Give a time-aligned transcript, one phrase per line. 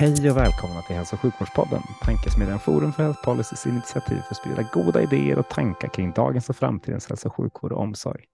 [0.00, 4.36] Hej och välkomna till Hälso och sjukvårdspodden, Tankesmedjan Forum för Health Policys initiativ för att
[4.36, 8.24] sprida goda idéer och tankar kring dagens och framtidens hälso och sjukvård och omsorg.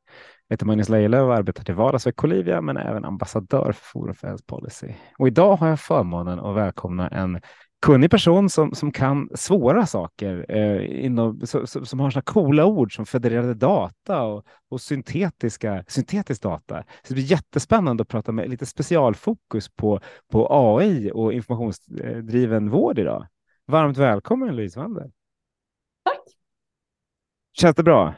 [0.48, 3.84] Jag heter Magnus Lejelöw och arbetar till vardags för Colivia men är även ambassadör för
[3.92, 4.94] Forum för Health Policy.
[5.18, 7.40] Och idag har jag förmånen att välkomna en
[7.82, 12.96] kunnig person som, som kan svåra saker, eh, inom, så, som har sådana coola ord
[12.96, 16.82] som federerade data och, och syntetiska, syntetisk data.
[16.82, 22.98] Så det blir jättespännande att prata med lite specialfokus på, på AI och informationsdriven vård
[22.98, 23.26] idag.
[23.66, 25.10] Varmt välkommen Louise Wander.
[26.04, 26.20] Tack.
[27.52, 28.14] Känns det bra?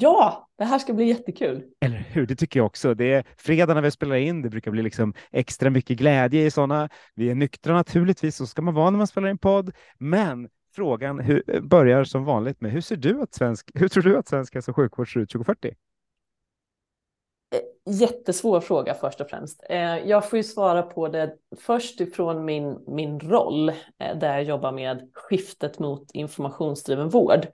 [0.00, 1.62] Ja, det här ska bli jättekul.
[1.80, 2.26] Eller hur?
[2.26, 2.94] Det tycker jag också.
[2.94, 4.42] Det är fredag när vi spelar in.
[4.42, 6.88] Det brukar bli liksom extra mycket glädje i sådana.
[7.14, 9.72] Vi är nyktra naturligtvis, så ska man vara när man spelar in podd.
[9.98, 14.16] Men frågan hur, börjar som vanligt med hur ser du att svensk, hur tror du
[14.16, 15.68] att svensk hälso och sjukvård ser ut 2040?
[17.54, 19.64] Eh, jättesvår fråga först och främst.
[19.70, 24.44] Eh, jag får ju svara på det först ifrån min, min roll eh, där jag
[24.44, 27.46] jobbar med skiftet mot informationsdriven vård.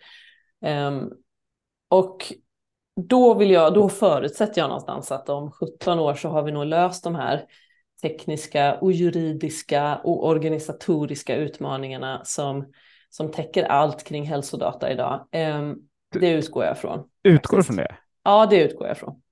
[1.90, 2.32] Ehm, och
[2.96, 6.66] då, vill jag, då förutsätter jag någonstans att om 17 år så har vi nog
[6.66, 7.44] löst de här
[8.02, 12.72] tekniska och juridiska och organisatoriska utmaningarna som,
[13.10, 15.28] som täcker allt kring hälsodata idag.
[15.32, 15.76] Ehm,
[16.12, 17.08] det utgår jag från.
[17.22, 17.96] Utgår från det?
[18.22, 19.22] Ja, det utgår jag från.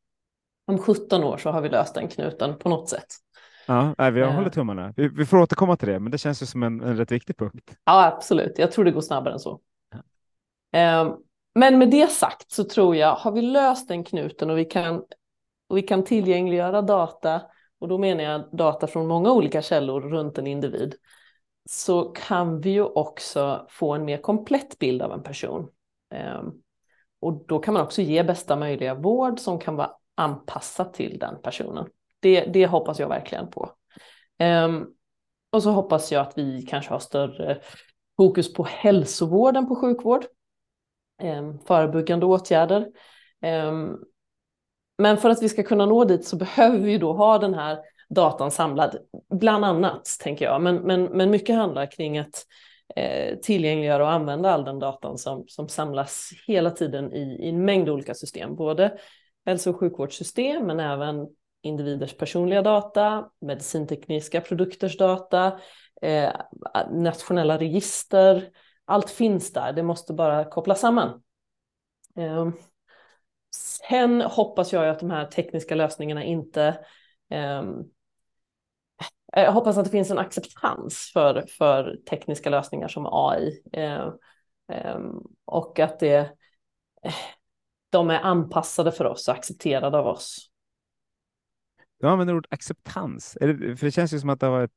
[0.66, 3.06] Om 17 år så har vi löst den knuten på något sätt.
[3.66, 4.94] Ja, nej, vi håller tummarna.
[4.96, 7.36] Vi, vi, får återkomma till det, men det känns ju som en, en rätt viktig
[7.36, 7.76] punkt.
[7.84, 8.58] Ja, absolut.
[8.58, 9.60] Jag tror det går snabbare än så.
[10.70, 11.18] Ja.
[11.58, 15.02] Men med det sagt så tror jag, har vi löst den knuten och vi kan,
[15.68, 17.42] och vi kan tillgängliggöra data,
[17.78, 20.94] och då menar jag data från många olika källor runt en individ,
[21.70, 25.68] så kan vi ju också få en mer komplett bild av en person.
[26.14, 26.52] Ehm,
[27.20, 31.42] och då kan man också ge bästa möjliga vård som kan vara anpassad till den
[31.42, 31.86] personen.
[32.20, 33.70] Det, det hoppas jag verkligen på.
[34.38, 34.86] Ehm,
[35.52, 37.60] och så hoppas jag att vi kanske har större
[38.16, 40.24] fokus på hälsovården på sjukvård.
[41.18, 42.86] Ehm, förebyggande åtgärder.
[43.42, 43.96] Ehm,
[44.98, 47.78] men för att vi ska kunna nå dit så behöver vi då ha den här
[48.08, 48.98] datan samlad,
[49.30, 50.62] bland annat tänker jag.
[50.62, 52.46] Men, men, men mycket handlar kring att
[52.96, 57.64] eh, tillgängliggöra och använda all den datan som, som samlas hela tiden i, i en
[57.64, 58.98] mängd olika system, både
[59.46, 61.26] hälso och sjukvårdssystem men även
[61.62, 65.60] individers personliga data, medicintekniska produkters data,
[66.02, 66.30] eh,
[66.90, 68.50] nationella register,
[68.88, 71.22] allt finns där, det måste bara kopplas samman.
[72.16, 72.48] Eh,
[73.54, 76.84] sen hoppas jag att de här tekniska lösningarna inte
[77.30, 77.78] ehm,
[79.36, 84.12] eh, jag hoppas att det finns en acceptans för, för tekniska lösningar som AI Eh,
[84.72, 86.16] ehm, och att det,
[87.02, 87.14] eh,
[87.90, 90.50] de är anpassade för oss och accepterade av oss.
[92.00, 94.72] Du använder ordet acceptans, för det känns ju som att det har varit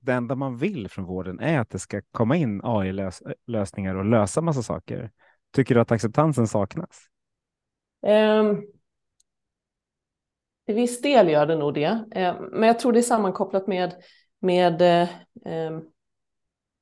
[0.00, 4.40] det, enda man vill från vården är att det ska komma in AI-lösningar och lösa
[4.40, 5.10] massa saker.
[5.52, 7.08] Tycker du att acceptansen saknas?
[8.06, 8.66] Um,
[10.66, 13.94] till viss del gör det nog det, um, men jag tror det är sammankopplat med,
[14.40, 14.82] med
[15.44, 15.82] um,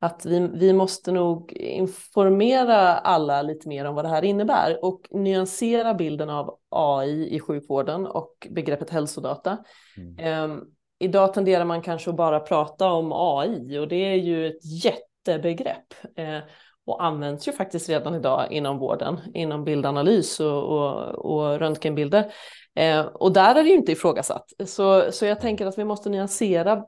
[0.00, 5.08] att vi, vi måste nog informera alla lite mer om vad det här innebär och
[5.10, 9.58] nyansera bilden av AI i sjukvården och begreppet hälsodata.
[9.96, 10.60] Mm
[11.00, 15.94] idag tenderar man kanske att bara prata om AI och det är ju ett jättebegrepp
[16.16, 16.38] eh,
[16.86, 22.32] och används ju faktiskt redan idag inom vården, inom bildanalys och, och, och röntgenbilder.
[22.74, 24.52] Eh, och där är det ju inte ifrågasatt.
[24.66, 26.84] Så, så jag tänker att vi måste nyansera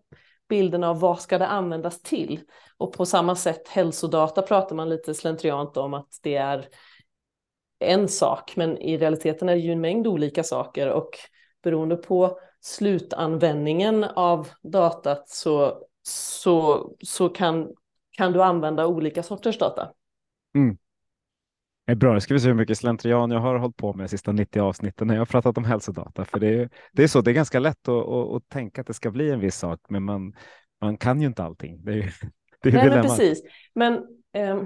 [0.49, 2.41] bilden av vad ska det användas till?
[2.77, 6.69] Och på samma sätt hälsodata pratar man lite slentriant om att det är
[7.79, 11.11] en sak, men i realiteten är det ju en mängd olika saker och
[11.63, 17.69] beroende på slutanvändningen av datat så, så, så kan,
[18.11, 19.93] kan du använda olika sorters data.
[20.55, 20.77] Mm.
[21.87, 24.05] Det är bra, nu ska vi se hur mycket slentrian jag har hållit på med
[24.05, 26.25] de sista 90 avsnitten när jag har pratat om hälsodata.
[26.25, 28.87] För det är, det är så, det är ganska lätt att, att, att tänka att
[28.87, 30.35] det ska bli en viss sak, men man,
[30.81, 31.85] man kan ju inte allting.
[31.85, 32.15] Det är,
[32.63, 33.43] det är Nej, men precis.
[33.75, 33.95] Men
[34.33, 34.63] eh,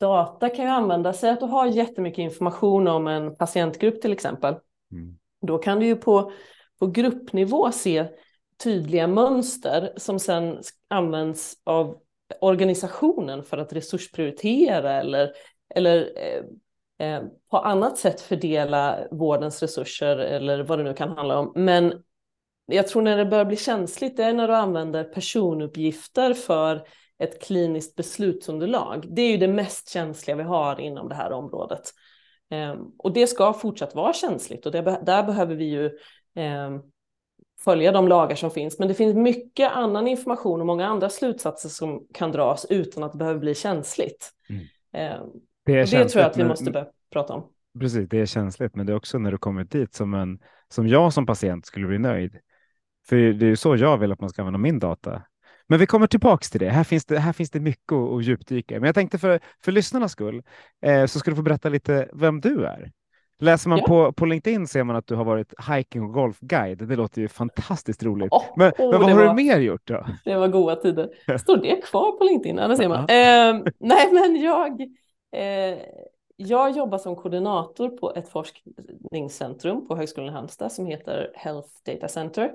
[0.00, 4.54] data kan ju använda sig att du har jättemycket information om en patientgrupp till exempel.
[4.92, 5.18] Mm.
[5.46, 6.32] Då kan du ju på,
[6.80, 8.06] på gruppnivå se
[8.62, 11.96] tydliga mönster som sedan används av
[12.40, 15.32] organisationen för att resursprioritera eller,
[15.74, 16.42] eller eh,
[17.08, 21.52] eh, på annat sätt fördela vårdens resurser eller vad det nu kan handla om.
[21.54, 22.02] Men
[22.66, 26.86] jag tror när det börjar bli känsligt det är när du använder personuppgifter för
[27.18, 29.06] ett kliniskt beslutsunderlag.
[29.16, 31.82] Det är ju det mest känsliga vi har inom det här området.
[32.50, 35.90] Eh, och det ska fortsatt vara känsligt och det, där behöver vi ju
[37.64, 38.78] följa de lagar som finns.
[38.78, 43.12] Men det finns mycket annan information och många andra slutsatser som kan dras utan att
[43.12, 44.30] det behöver bli känsligt.
[44.48, 44.62] Mm.
[44.92, 45.26] Eh,
[45.66, 47.42] det, det tror jag att vi måste börja prata om.
[47.80, 50.38] Precis, det är känsligt, men det är också när du kommer dit som, en,
[50.68, 52.38] som jag som patient skulle bli nöjd.
[53.08, 55.22] För det är ju så jag vill att man ska använda min data.
[55.66, 56.70] Men vi kommer tillbaks till det.
[56.70, 59.72] Här finns det, här finns det mycket att, att djupdyka Men jag tänkte för, för
[59.72, 60.42] lyssnarnas skull
[60.82, 62.92] eh, så ska du få berätta lite vem du är.
[63.40, 63.86] Läser man ja.
[63.86, 66.88] på, på LinkedIn ser man att du har varit hiking och golfguide.
[66.88, 68.32] Det låter ju fantastiskt roligt.
[68.32, 70.06] Oh, men, oh, men vad har var, du mer gjort då?
[70.24, 71.38] Det var goda tider.
[71.38, 72.56] Står det kvar på LinkedIn?
[72.56, 72.98] Det ser man.
[72.98, 74.80] Eh, nej, men jag,
[75.36, 75.78] eh,
[76.36, 82.08] jag jobbar som koordinator på ett forskningscentrum på Högskolan i Halmstad som heter Health Data
[82.08, 82.52] Center.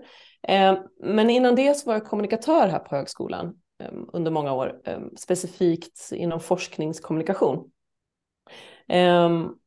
[0.47, 4.81] Eh, men innan det så var jag kommunikatör här på högskolan eh, under många år,
[4.85, 7.71] eh, specifikt inom forskningskommunikation.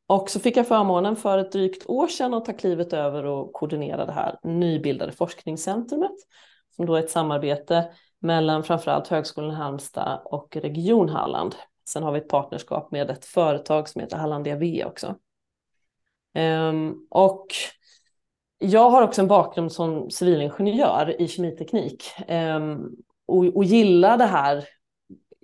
[0.09, 3.53] Och så fick jag förmånen för ett drygt år sedan att ta klivet över och
[3.53, 6.17] koordinera det här nybildade forskningscentrumet
[6.77, 11.55] som då är ett samarbete mellan framförallt Högskolan i Halmstad och Region Halland.
[11.89, 15.15] Sen har vi ett partnerskap med ett företag som heter Hallandia V också.
[16.39, 17.47] Um, och
[18.59, 22.97] jag har också en bakgrund som civilingenjör i kemiteknik um,
[23.27, 24.65] och, och gillar det här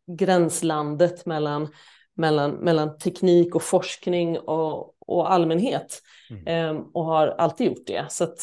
[0.07, 1.69] gränslandet mellan
[2.15, 6.03] mellan, mellan teknik och forskning och, och allmänhet.
[6.31, 6.77] Mm.
[6.77, 8.07] Um, och har alltid gjort det.
[8.09, 8.39] Så att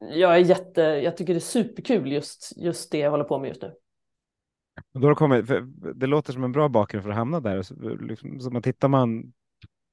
[0.00, 3.48] jag är jätte, jag tycker det är superkul just, just det jag håller på med
[3.48, 3.72] just nu.
[4.92, 5.50] Då har kommit,
[5.94, 7.62] det låter som en bra bakgrund för att hamna där.
[7.62, 9.32] Så, liksom, så man tittar man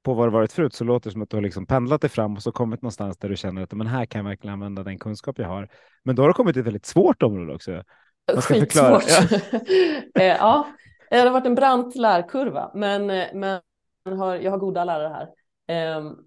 [0.03, 2.09] på vad det varit förut så låter det som att du har liksom pendlat dig
[2.09, 4.83] fram och så kommit någonstans där du känner att men här kan jag verkligen använda
[4.83, 5.69] den kunskap jag har.
[6.03, 7.83] Men då har det kommit till ett väldigt svårt område också.
[8.33, 9.01] Man ska förklara.
[9.07, 9.39] Ja.
[10.19, 10.67] Eh, ja,
[11.13, 13.61] Eh, det har varit en brant lärkurva, men, eh, men
[14.17, 15.27] har, jag har goda lärare
[15.67, 15.97] här.
[15.97, 16.17] Um,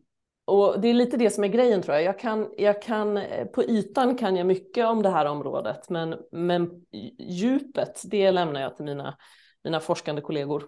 [0.45, 2.05] och det är lite det som är grejen tror jag.
[2.05, 6.17] Jag kan, jag kan, eh, på ytan kan jag mycket om det här området, men,
[6.33, 6.71] men
[7.19, 9.17] djupet, det lämnar jag till mina,
[9.65, 10.65] mina forskande kollegor.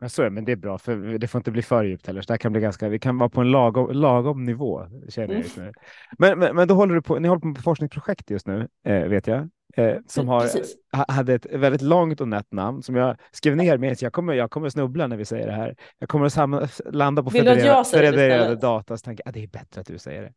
[0.00, 2.22] Ja, så är, men det är bra, för det får inte bli för djupt heller.
[2.22, 5.42] Så det kan bli ganska, vi kan vara på en lagom, lagom nivå, känner jag
[5.42, 5.72] just nu.
[6.18, 9.04] Men, men, men då håller du på, ni håller på med forskningsprojekt just nu, eh,
[9.04, 10.50] vet jag eh, som har,
[11.12, 13.98] hade ett väldigt långt och nätt namn som jag skrev ner med.
[13.98, 15.76] Så jag kommer, jag kommer snubbla när vi säger det här.
[15.98, 19.80] Jag kommer att samla, landa på federerade data och tänka att ah, det är bättre
[19.80, 20.32] att du säger det.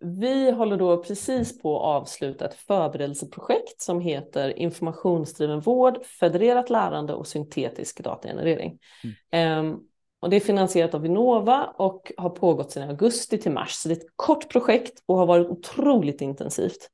[0.00, 7.14] Vi håller då precis på att avsluta ett förberedelseprojekt som heter informationsdriven vård, federerat lärande
[7.14, 8.78] och syntetisk datagenerering.
[9.32, 9.58] Mm.
[9.58, 9.80] Um,
[10.20, 13.72] och det är finansierat av Vinnova och har pågått sedan augusti till mars.
[13.72, 16.90] Så det är ett kort projekt och har varit otroligt intensivt.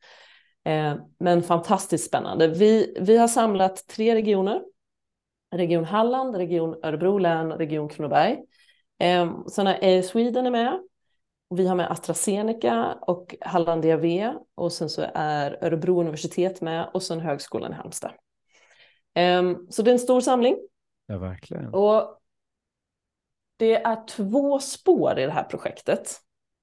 [0.64, 2.48] Eh, men fantastiskt spännande.
[2.48, 4.62] Vi, vi har samlat tre regioner.
[5.54, 8.38] Region Halland, Region Örebro län, Region Kronoberg.
[8.98, 10.80] Eh, sen är Sweden är med.
[11.48, 17.02] Vi har med AstraZeneca och Hallandia V och sen så är Örebro universitet med och
[17.02, 18.12] sen Högskolan i Halmstad.
[19.14, 20.56] Eh, så det är en stor samling.
[21.06, 21.74] Ja, verkligen.
[21.74, 22.20] Och
[23.56, 26.16] det är två spår i det här projektet.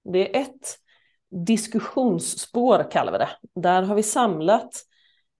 [0.04, 0.78] Det är ett
[1.46, 3.30] diskussionsspår kallar vi det.
[3.56, 4.76] Där har vi samlat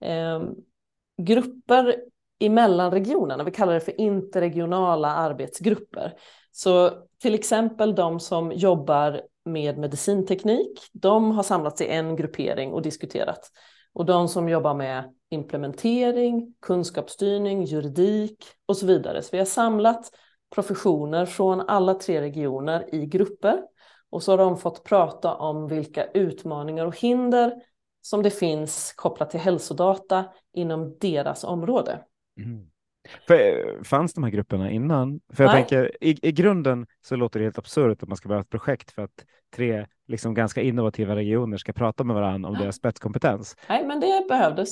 [0.00, 0.42] eh,
[1.22, 1.96] grupper
[2.38, 3.44] emellan regionerna.
[3.44, 6.12] Vi kallar det för interregionala arbetsgrupper.
[6.56, 12.82] Så till exempel de som jobbar med medicinteknik, de har samlats i en gruppering och
[12.82, 13.50] diskuterat.
[13.92, 19.22] Och de som jobbar med implementering, kunskapsstyrning, juridik och så vidare.
[19.22, 20.10] Så vi har samlat
[20.54, 23.62] professioner från alla tre regioner i grupper
[24.10, 27.54] och så har de fått prata om vilka utmaningar och hinder
[28.00, 32.04] som det finns kopplat till hälsodata inom deras område.
[32.40, 32.66] Mm.
[33.26, 35.20] För, eh, fanns de här grupperna innan?
[35.32, 35.62] För jag Nej.
[35.62, 38.90] tänker i, i grunden så låter det helt absurt att man ska vara ett projekt
[38.90, 39.24] för att
[39.56, 43.56] tre liksom ganska innovativa regioner ska prata med varandra om deras spetskompetens.
[43.68, 44.70] Nej, men det behövdes.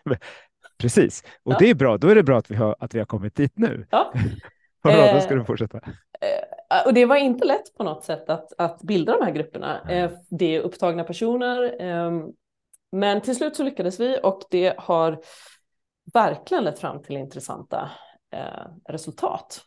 [0.78, 1.56] Precis, och ja.
[1.58, 1.98] det är bra.
[1.98, 3.86] Då är det bra att vi har, att vi har kommit dit nu.
[3.90, 4.12] Ja.
[4.82, 5.76] bra, då ska du fortsätta.
[5.76, 9.80] Eh, och det var inte lätt på något sätt att, att bilda de här grupperna.
[9.80, 10.12] Mm.
[10.30, 11.76] Det är upptagna personer.
[11.80, 12.22] Ehm,
[12.92, 15.18] men till slut så lyckades vi och det har
[16.12, 17.90] verkligen lett fram till intressanta
[18.32, 19.60] eh, resultat.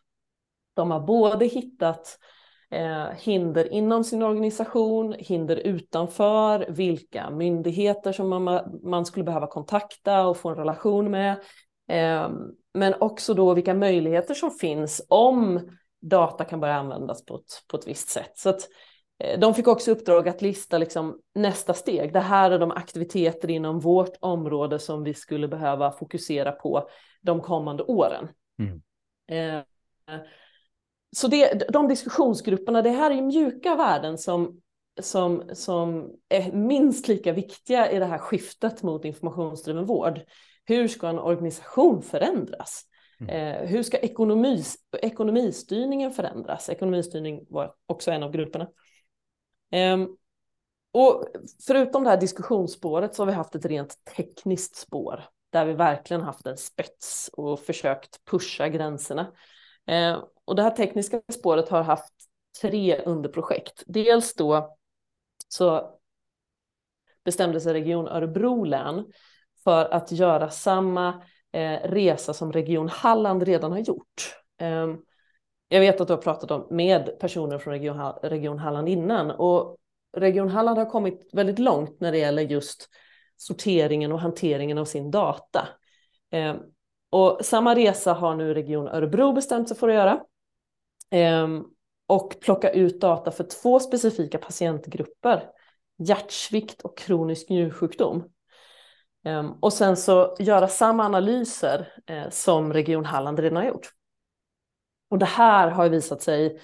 [0.74, 2.20] De har både hittat
[2.72, 10.28] eh, hinder inom sin organisation, hinder utanför, vilka myndigheter som man, man skulle behöva kontakta
[10.28, 11.32] och få en relation med.
[11.88, 12.30] Eh,
[12.74, 15.70] men också då vilka möjligheter som finns om
[16.02, 18.32] data kan börja användas på ett, på ett visst sätt.
[18.36, 18.68] Så att,
[19.38, 22.14] de fick också uppdrag att lista liksom nästa steg.
[22.14, 26.90] Det här är de aktiviteter inom vårt område som vi skulle behöva fokusera på
[27.22, 28.28] de kommande åren.
[28.60, 28.82] Mm.
[29.32, 29.64] Eh,
[31.16, 34.62] så det, de diskussionsgrupperna, det här är mjuka värden som,
[35.02, 40.22] som, som är minst lika viktiga i det här skiftet mot informationsdriven vård.
[40.66, 42.86] Hur ska en organisation förändras?
[43.20, 43.36] Mm.
[43.36, 44.64] Eh, hur ska ekonomi,
[45.02, 46.70] ekonomistyrningen förändras?
[46.70, 48.68] Ekonomistyrning var också en av grupperna.
[49.72, 50.08] Ehm,
[50.92, 51.26] och
[51.68, 56.22] förutom det här diskussionsspåret så har vi haft ett rent tekniskt spår där vi verkligen
[56.22, 59.34] haft en spets och försökt pusha gränserna.
[59.86, 62.14] Ehm, och det här tekniska spåret har haft
[62.62, 63.84] tre underprojekt.
[63.88, 64.78] Dels då
[65.48, 66.00] så
[67.26, 69.06] bestämde sig Region Örebro län
[69.64, 74.36] för att göra samma eh, resa som Region Halland redan har gjort.
[74.58, 74.98] Ehm,
[75.72, 79.78] jag vet att du har pratat om, med personer från Region, Region Halland innan och
[80.18, 82.90] Region Halland har kommit väldigt långt när det gäller just
[83.38, 85.68] sorteringen och hanteringen av sin data.
[86.32, 86.56] Eh,
[87.10, 90.22] och samma resa har nu Region Örebro bestämt sig för att göra.
[91.12, 91.48] Eh,
[92.08, 95.44] och plocka ut data för två specifika patientgrupper.
[95.98, 98.24] Hjärtsvikt och kronisk njursjukdom.
[99.26, 103.94] Eh, och sen så göra samma analyser eh, som Region Halland redan har gjort.
[105.10, 106.60] Och det här har visat sig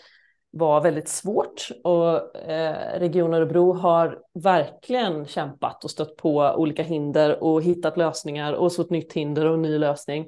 [0.57, 7.43] var väldigt svårt och eh, Region Örebro har verkligen kämpat och stött på olika hinder
[7.43, 10.27] och hittat lösningar och så ett nytt hinder och en ny lösning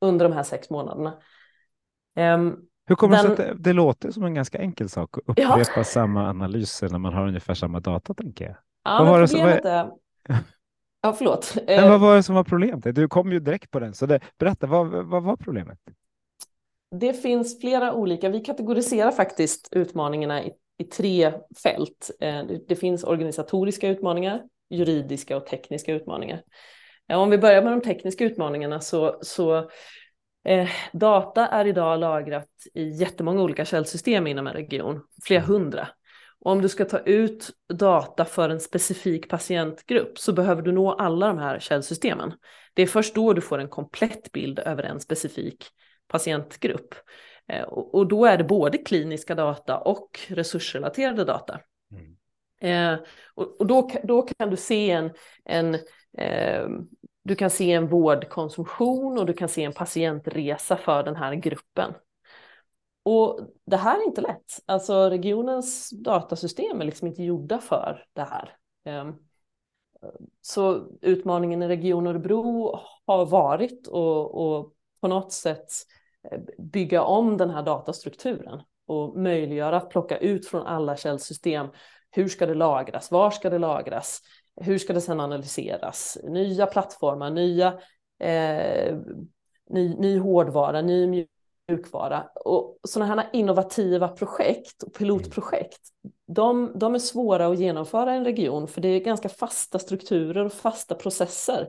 [0.00, 1.14] under de här sex månaderna.
[2.16, 2.56] Um,
[2.86, 5.70] Hur kommer det sig att det, det, låter som en ganska enkel sak att upprepa
[5.76, 5.84] ja.
[5.84, 8.56] samma analyser när man har ungefär samma data, tänker jag?
[8.84, 9.90] Ja, vad men problemet som, är...
[11.00, 11.56] Ja, förlåt.
[11.66, 12.94] Men vad var det som var problemet?
[12.94, 15.78] Du kom ju direkt på den, så det, berätta, vad, vad var problemet?
[16.90, 22.10] Det finns flera olika, vi kategoriserar faktiskt utmaningarna i, i tre fält.
[22.20, 26.42] Eh, det, det finns organisatoriska utmaningar, juridiska och tekniska utmaningar.
[27.08, 29.70] Eh, om vi börjar med de tekniska utmaningarna så, så
[30.44, 35.88] eh, data är idag lagrat i jättemånga olika källsystem inom en region, flera hundra.
[36.40, 40.92] Och om du ska ta ut data för en specifik patientgrupp så behöver du nå
[40.92, 42.32] alla de här källsystemen.
[42.74, 45.66] Det är först då du får en komplett bild över en specifik
[46.08, 46.94] patientgrupp.
[47.48, 51.60] Eh, och då är det både kliniska data och resursrelaterade data.
[51.92, 52.16] Mm.
[52.60, 53.00] Eh,
[53.34, 55.10] och då, då kan du se en,
[55.44, 55.74] en
[56.18, 56.68] eh,
[57.22, 61.94] du kan se en vårdkonsumtion och du kan se en patientresa för den här gruppen.
[63.02, 64.62] Och det här är inte lätt.
[64.66, 68.56] Alltså regionens datasystem är liksom inte gjorda för det här.
[70.40, 75.68] Så utmaningen i Region Örebro har varit och, och på något sätt
[76.58, 81.66] bygga om den här datastrukturen och möjliggöra att plocka ut från alla källsystem.
[82.10, 83.10] Hur ska det lagras?
[83.10, 84.20] Var ska det lagras?
[84.60, 86.18] Hur ska det sedan analyseras?
[86.24, 87.66] Nya plattformar, nya,
[88.20, 88.96] eh,
[89.70, 91.26] ny, ny hårdvara, ny
[91.68, 92.28] mjukvara.
[92.44, 95.80] Och sådana här innovativa projekt och pilotprojekt,
[96.26, 100.44] de, de är svåra att genomföra i en region för det är ganska fasta strukturer
[100.44, 101.68] och fasta processer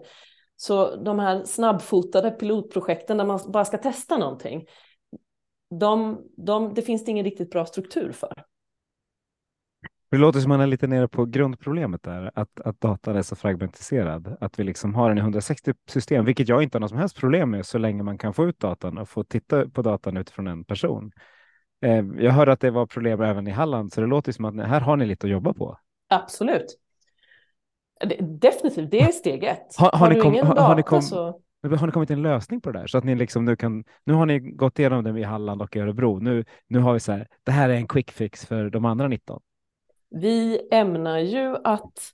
[0.61, 4.65] så de här snabbfotade pilotprojekten där man bara ska testa någonting,
[5.79, 8.43] de, de, det finns det ingen riktigt bra struktur för.
[10.11, 13.35] Det låter som man är lite nere på grundproblemet där, att, att datan är så
[13.35, 14.37] fragmentiserad.
[14.39, 17.17] Att vi liksom har den i 160 system, vilket jag inte har något som helst
[17.17, 20.47] problem med så länge man kan få ut datan och få titta på datan utifrån
[20.47, 21.11] en person.
[21.81, 24.67] Eh, jag hörde att det var problem även i Halland, så det låter som att
[24.67, 25.77] här har ni lite att jobba på.
[26.09, 26.79] Absolut.
[28.21, 29.75] Definitivt, det är steg ett.
[29.77, 31.41] Har, har, har ni, kom, har, ni kom, så...
[31.63, 33.83] har ni kommit till en lösning på det där så att ni liksom nu kan?
[34.03, 36.19] Nu har ni gått igenom det i Halland och i Örebro.
[36.19, 37.27] Nu, nu har vi så här.
[37.43, 39.41] Det här är en quick fix för de andra 19.
[40.09, 42.11] Vi ämnar ju att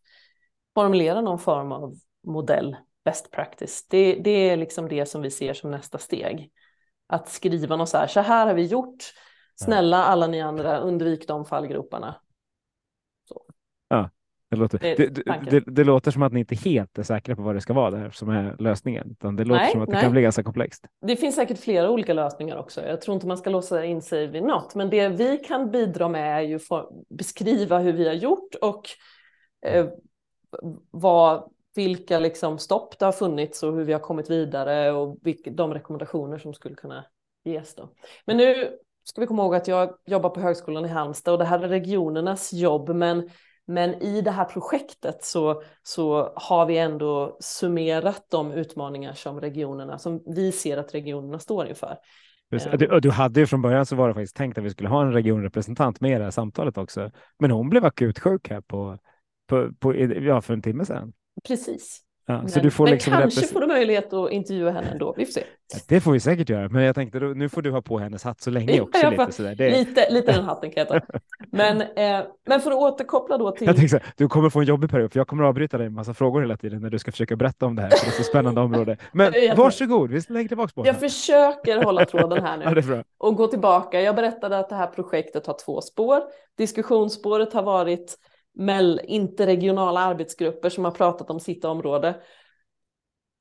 [0.74, 1.96] formulera någon form av
[2.28, 2.76] modell,
[3.06, 3.88] best practice.
[3.90, 6.52] Det, det är liksom det som vi ser som nästa steg.
[7.08, 8.08] Att skriva något så här.
[8.08, 9.04] Så här har vi gjort.
[9.56, 12.16] Snälla alla ni andra, undvik de fallgroparna.
[13.28, 13.46] Så.
[13.88, 14.10] Ja,
[14.50, 17.56] det låter, det, det, det, låter som att ni inte helt är säkra på vad
[17.56, 19.12] det ska vara där som är lösningen.
[19.12, 20.02] Utan det låter nej, som att det nej.
[20.02, 20.86] kan bli ganska komplext.
[21.02, 22.82] Det finns säkert flera olika lösningar också.
[22.82, 24.76] Jag tror inte man ska låsa in sig vid något.
[24.76, 28.90] Men det vi kan bidra med är ju att beskriva hur vi har gjort och
[29.66, 29.88] eh,
[30.92, 35.52] vad, vilka liksom stopp det har funnits och hur vi har kommit vidare och vilka,
[35.52, 37.06] de rekommendationer som skulle kunna
[37.46, 37.90] Yes då.
[38.26, 41.46] Men nu ska vi komma ihåg att jag jobbar på Högskolan i Halmstad och det
[41.46, 43.30] här är regionernas jobb, men,
[43.68, 49.98] men i det här projektet så, så har vi ändå summerat de utmaningar som regionerna,
[49.98, 51.98] som vi ser att regionerna står inför.
[52.50, 55.02] Du, du, hade ju från början så var det faktiskt tänkt att vi skulle ha
[55.02, 58.98] en regionrepresentant med i det här samtalet också, men hon blev akut sjuk här på,
[59.48, 61.14] på, på ja, för en timme sedan.
[61.48, 62.05] Precis.
[62.28, 65.14] Ja, men, men liksom kanske får du möjlighet att intervjua henne ändå.
[65.18, 65.44] Vi får se.
[65.74, 68.00] Ja, det får vi säkert göra, men jag tänkte då, nu får du ha på
[68.00, 69.02] hennes hatt så länge också.
[69.04, 69.56] Ja, lite, sådär.
[69.56, 69.72] Det...
[69.72, 71.18] lite, lite den hatten kan jag ta.
[71.52, 73.68] Men, eh, men för att återkoppla då till...
[73.68, 75.94] Jag tänkte du kommer få en jobbig period, för jag kommer att avbryta dig en
[75.94, 78.18] massa frågor hela tiden när du ska försöka berätta om det här, för det är
[78.18, 78.98] så spännande område.
[79.12, 84.02] Men varsågod, vi lägger tillbaka på Jag försöker hålla tråden här nu och gå tillbaka.
[84.02, 86.22] Jag berättade att det här projektet har två spår.
[86.58, 88.18] Diskussionsspåret har varit
[89.04, 92.22] interregionala arbetsgrupper som har pratat om sitt område.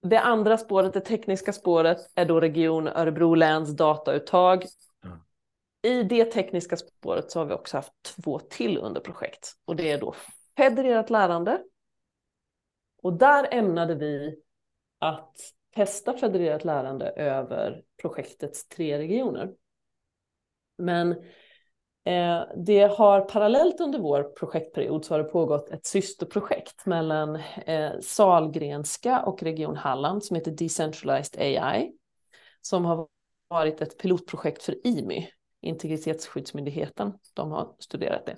[0.02, 4.64] Det andra spåret, det tekniska spåret, är då Region Örebro läns datauttag.
[5.04, 5.18] Mm.
[5.82, 9.90] I det tekniska spåret så har vi också haft två till under projekt och det
[9.90, 10.14] är då
[10.56, 11.62] federerat lärande.
[13.02, 14.36] Och där ämnade vi
[14.98, 15.36] att
[15.74, 19.52] testa federerat lärande över projektets tre regioner.
[20.78, 21.16] Men
[22.56, 29.22] det har parallellt under vår projektperiod så har det pågått ett systerprojekt mellan eh, Salgrenska
[29.22, 31.92] och Region Halland som heter Decentralized AI
[32.60, 33.08] som har
[33.48, 35.28] varit ett pilotprojekt för IMY,
[35.60, 37.12] Integritetsskyddsmyndigheten.
[37.34, 38.36] De har studerat det.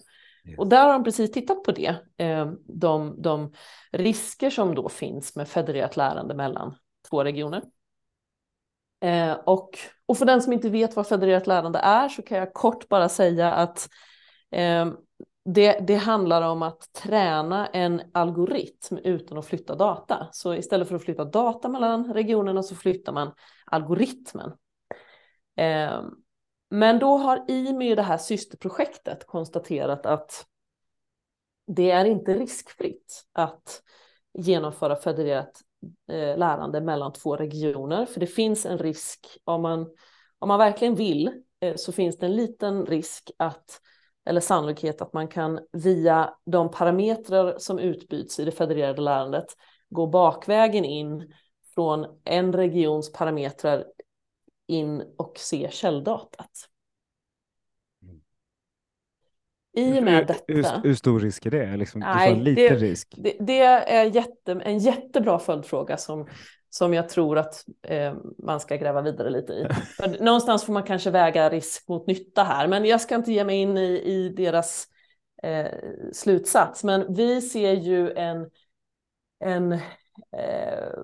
[0.49, 0.59] Yes.
[0.59, 3.53] Och där har de precis tittat på det, eh, de, de
[3.93, 6.75] risker som då finns med federerat lärande mellan
[7.11, 7.63] två regioner.
[9.07, 12.55] Eh, och, och för den som inte vet vad federerat lärande är så kan jag
[12.55, 13.89] kort bara säga att
[14.51, 14.87] eh,
[15.45, 20.29] det, det, handlar om att träna en algoritm utan att flytta data.
[20.33, 23.33] Så istället för att flytta data mellan regionerna så flyttar man
[23.65, 24.53] algoritmen.
[25.57, 26.03] Eh,
[26.71, 30.47] men då har IMY, det här systerprojektet, konstaterat att
[31.67, 33.83] det är inte riskfritt att
[34.33, 35.63] genomföra federerat
[36.09, 38.07] eh, lärande mellan två regioner.
[38.07, 39.81] För det finns en risk, om man,
[40.39, 43.81] om man verkligen vill, eh, så finns det en liten risk att
[44.27, 49.47] eller sannolikhet att man kan via de parametrar som utbyts i det federerade lärandet
[49.91, 51.33] gå bakvägen in
[51.75, 53.85] från en regions parametrar
[54.67, 56.69] in och se källdatat.
[59.77, 60.45] I och med detta.
[60.49, 61.77] Hur, hur, stor risk är det?
[61.77, 63.15] Liksom, nej, lite det, risk.
[63.17, 66.29] Det, det, är jätte, en jättebra följdfråga som,
[66.71, 69.67] som jag tror att eh, man ska gräva vidare lite i.
[69.97, 73.45] För någonstans får man kanske väga risk mot nytta här, men jag ska inte ge
[73.45, 74.87] mig in i, i deras
[75.43, 75.73] eh,
[76.13, 76.85] slutsats.
[76.85, 78.51] Men vi ser ju en,
[79.45, 80.99] en eh,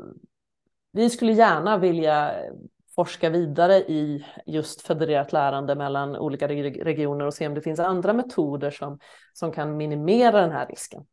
[0.92, 2.34] vi skulle gärna vilja
[2.94, 8.12] forska vidare i just federerat lärande mellan olika regioner och se om det finns andra
[8.12, 8.98] metoder som,
[9.32, 11.04] som kan minimera den här risken.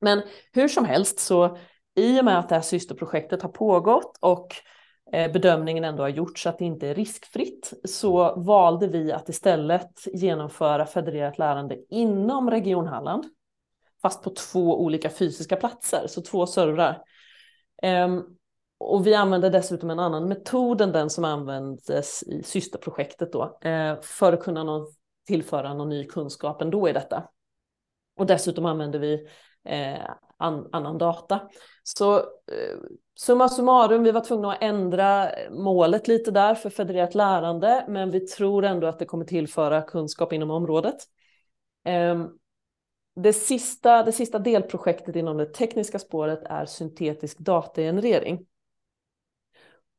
[0.00, 0.22] Men
[0.52, 1.56] hur som helst så
[1.94, 4.54] i och med att det här systerprojektet har pågått och
[5.12, 9.92] eh, bedömningen ändå har gjorts att det inte är riskfritt så valde vi att istället
[10.06, 13.24] genomföra federerat lärande inom Region Halland
[14.02, 17.02] fast på två olika fysiska platser, så två servrar.
[17.82, 18.22] Ehm,
[18.80, 24.00] och vi använde dessutom en annan metod än den som användes i systerprojektet då, eh,
[24.00, 24.86] för att kunna någon,
[25.26, 27.28] tillföra någon ny kunskap ändå i detta.
[28.16, 29.26] Och dessutom använde vi
[29.64, 31.40] eh, an, annan data.
[31.82, 32.78] Så eh,
[33.18, 38.20] summa summarum, vi var tvungna att ändra målet lite där för federerat lärande, men vi
[38.20, 40.96] tror ändå att det kommer tillföra kunskap inom området.
[41.84, 42.26] Eh,
[43.16, 48.46] det sista, det sista delprojektet inom det tekniska spåret är syntetisk datagenerering.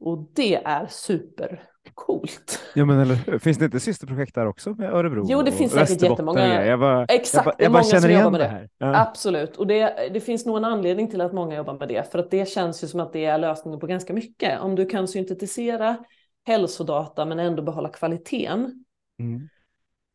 [0.02, 2.60] Och det är supercoolt.
[2.76, 5.26] Ja, men eller Finns det inte systerprojekt där också med Örebro?
[5.28, 6.66] Jo, det finns säkert jättemånga.
[6.66, 8.70] Jag bara, Exakt, jag bara, jag bara känner igen det här.
[8.78, 9.02] Ja.
[9.02, 12.20] Absolut, och det, det finns nog en anledning till att många jobbar med det, för
[12.20, 14.62] att det känns ju som att det är lösningen på ganska mycket.
[14.62, 15.98] Om du kan syntetisera
[16.46, 18.86] hälsodata men ändå behålla kvaliteten,
[19.20, 19.50] mm.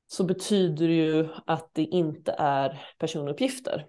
[0.07, 3.87] så betyder det ju att det inte är personuppgifter.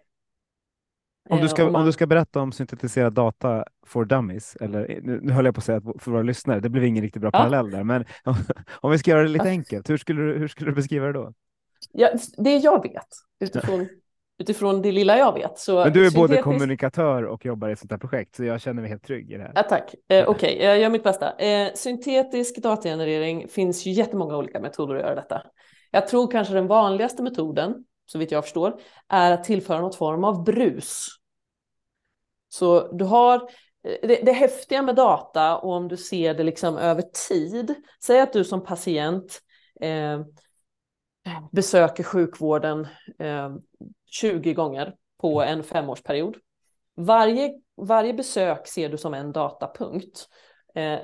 [1.30, 5.20] Om du, ska, eh, om du ska berätta om syntetiserad data for dummies, eller nu,
[5.24, 7.30] nu höll jag på att säga att för våra lyssnare, det blev ingen riktigt bra
[7.34, 7.40] ja.
[7.40, 8.06] parallell där, men
[8.82, 11.13] om vi ska göra det lite enkelt, hur skulle du, hur skulle du beskriva det
[11.13, 11.34] då?
[11.92, 13.08] Ja, det jag vet
[13.40, 13.88] utifrån,
[14.40, 15.60] utifrån det lilla jag vet.
[15.60, 16.18] Så men du är syntetisk...
[16.18, 19.32] både kommunikatör och jobbar i ett sånt här projekt, så jag känner mig helt trygg
[19.32, 19.52] i det här.
[19.56, 19.94] Ja, tack.
[20.10, 20.68] Eh, Okej, okay.
[20.68, 21.38] jag gör mitt bästa.
[21.38, 25.42] Eh, syntetisk datagenerering finns ju jättemånga olika metoder att göra detta.
[25.92, 30.24] Jag tror kanske den vanligaste metoden, så vitt jag förstår, är att tillföra något form
[30.24, 31.08] av brus
[32.50, 33.50] så du har
[33.82, 38.34] det, det häftiga med data och om du ser det liksom över tid, säg att
[38.34, 39.41] du som patient
[39.82, 40.22] eh,
[41.52, 42.88] besöker sjukvården
[43.20, 43.56] eh,
[44.06, 46.38] 20 gånger på en femårsperiod.
[46.96, 50.30] Varje, varje besök ser du som en datapunkt.
[50.76, 51.00] Eh,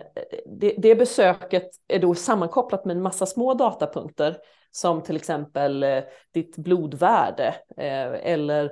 [0.46, 4.38] det, det, besöket är då sammankopplat med en massa små datapunkter
[4.76, 8.72] som till exempel eh, ditt blodvärde eh, eller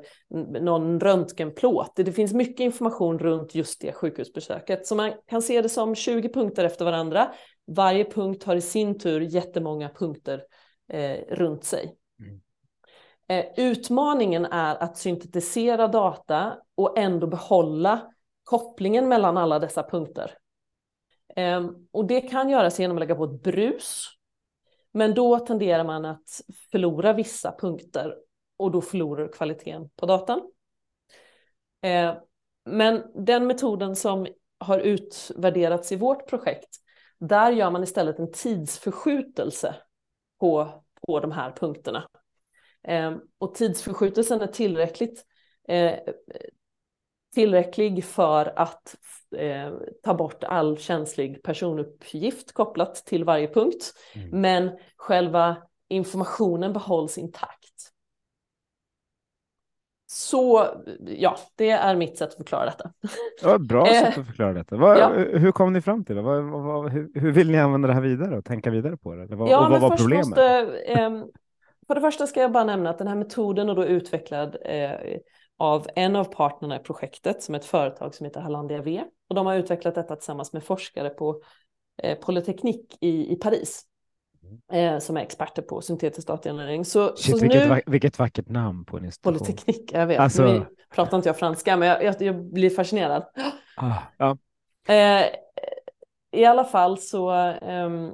[0.59, 1.95] någon röntgenplåt.
[1.95, 4.87] Det finns mycket information runt just det sjukhusbesöket.
[4.87, 7.33] Så man kan se det som 20 punkter efter varandra.
[7.67, 10.43] Varje punkt har i sin tur jättemånga punkter
[11.29, 11.95] runt sig.
[12.19, 13.45] Mm.
[13.57, 18.01] Utmaningen är att syntetisera data och ändå behålla
[18.43, 20.37] kopplingen mellan alla dessa punkter.
[21.35, 24.07] Ehm, och det kan göras genom att lägga på ett brus.
[24.91, 28.15] Men då tenderar man att förlora vissa punkter
[28.57, 30.51] och då förlorar du kvaliteten på datan.
[31.81, 32.17] Eh,
[32.65, 34.27] men den metoden som
[34.59, 36.69] har utvärderats i vårt projekt,
[37.17, 39.75] där gör man istället en tidsförskjutelse
[40.39, 42.07] på, på de här punkterna.
[42.83, 45.25] Eh, och tidsförskjutelsen är tillräckligt
[45.67, 45.99] eh,
[47.33, 48.95] tillräcklig för att
[49.37, 53.93] eh, ta bort all känslig personuppgift kopplat till varje punkt.
[54.15, 54.41] Mm.
[54.41, 55.57] Men själva
[55.89, 57.57] informationen behålls intakt.
[60.13, 60.67] Så
[61.05, 62.91] ja, det är mitt sätt att förklara detta.
[63.41, 64.75] Ja, bra sätt att förklara detta.
[64.75, 65.09] Vad, ja.
[65.13, 66.21] Hur kom ni fram till det?
[66.21, 69.35] Vad, vad, hur, hur, vill ni använda det här vidare och tänka vidare på det?
[69.35, 70.27] Vad, ja, vad var problemet?
[70.27, 70.45] Måste,
[70.87, 71.09] eh,
[71.87, 74.91] för det första ska jag bara nämna att den här metoden är då utvecklad eh,
[75.61, 79.03] av en av partnerna i projektet som är ett företag som heter Hallandia V.
[79.29, 81.41] Och de har utvecklat detta tillsammans med forskare på
[82.03, 83.85] eh, Polyteknik i, i Paris.
[84.71, 86.85] Eh, som är experter på syntetisk datagenerering.
[86.85, 87.81] Så, Shit, så vilket, nu...
[87.85, 89.37] vilket vackert namn på en institution.
[89.37, 90.19] Polyteknik, jag vet.
[90.19, 90.43] Alltså...
[90.43, 93.25] Nu pratar inte jag franska, men jag, jag, jag blir fascinerad.
[93.77, 94.37] Ah, ja.
[94.87, 95.25] eh,
[96.31, 97.29] I alla fall så
[97.61, 98.11] ehm,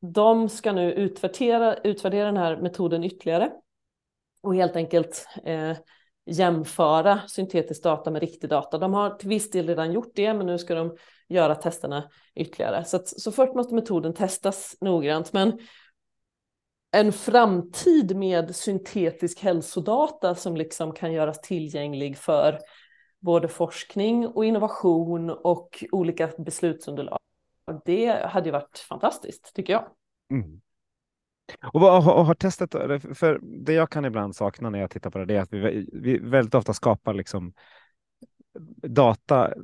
[0.00, 3.50] de ska nu utvärdera, utvärdera den här metoden ytterligare
[4.42, 5.76] och helt enkelt eh,
[6.28, 8.78] jämföra syntetisk data med riktig data.
[8.78, 10.96] De har till viss del redan gjort det, men nu ska de
[11.28, 12.84] göra testerna ytterligare.
[12.84, 15.58] Så, att, så först måste metoden testas noggrant, men
[16.90, 22.58] en framtid med syntetisk hälsodata som liksom kan göras tillgänglig för
[23.20, 27.18] både forskning och innovation och olika beslutsunderlag.
[27.84, 29.88] Det hade ju varit fantastiskt, tycker jag.
[30.30, 30.60] Mm.
[31.72, 32.72] Och vad har, har testet,
[33.18, 35.88] för det jag kan ibland sakna när jag tittar på det, det är att vi,
[35.92, 37.52] vi väldigt ofta skapar liksom
[38.82, 39.54] data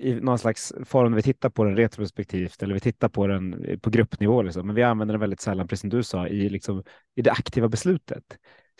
[0.00, 3.90] i någon slags form, vi tittar på den retrospektivt eller vi tittar på den på
[3.90, 4.66] gruppnivå, liksom.
[4.66, 6.82] men vi använder den väldigt sällan, precis som du sa, i, liksom,
[7.14, 8.24] i det aktiva beslutet.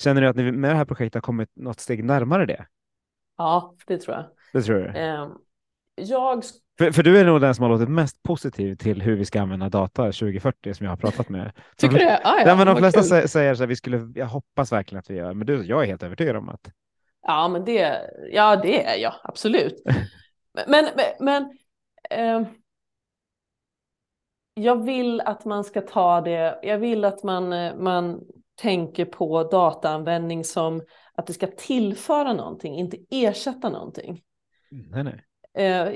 [0.01, 2.67] Känner du att ni med det här projektet har kommit något steg närmare det?
[3.37, 4.25] Ja, det tror jag.
[4.53, 4.87] Det tror du?
[4.87, 5.31] Ehm,
[5.99, 6.45] jag
[6.79, 9.41] för, för, du är nog den som har låtit mest positiv till hur vi ska
[9.41, 11.53] använda data 2040 som jag har pratat med.
[11.77, 12.21] Tycker du det?
[12.25, 13.29] Ah, ja, men de flesta kul.
[13.29, 15.87] säger så här, vi skulle, jag hoppas verkligen att vi gör, men du, jag är
[15.87, 16.71] helt övertygad om att.
[17.23, 19.83] Ja, men det, ja, det är jag absolut.
[20.67, 21.43] men, men, men
[22.11, 22.49] eh,
[24.55, 27.49] jag vill att man ska ta det, jag vill att man,
[27.85, 28.21] man
[28.61, 30.83] tänker på dataanvändning som
[31.15, 34.23] att det ska tillföra någonting, inte ersätta någonting.
[34.71, 35.28] Nej, nej.
[35.59, 35.89] Eh,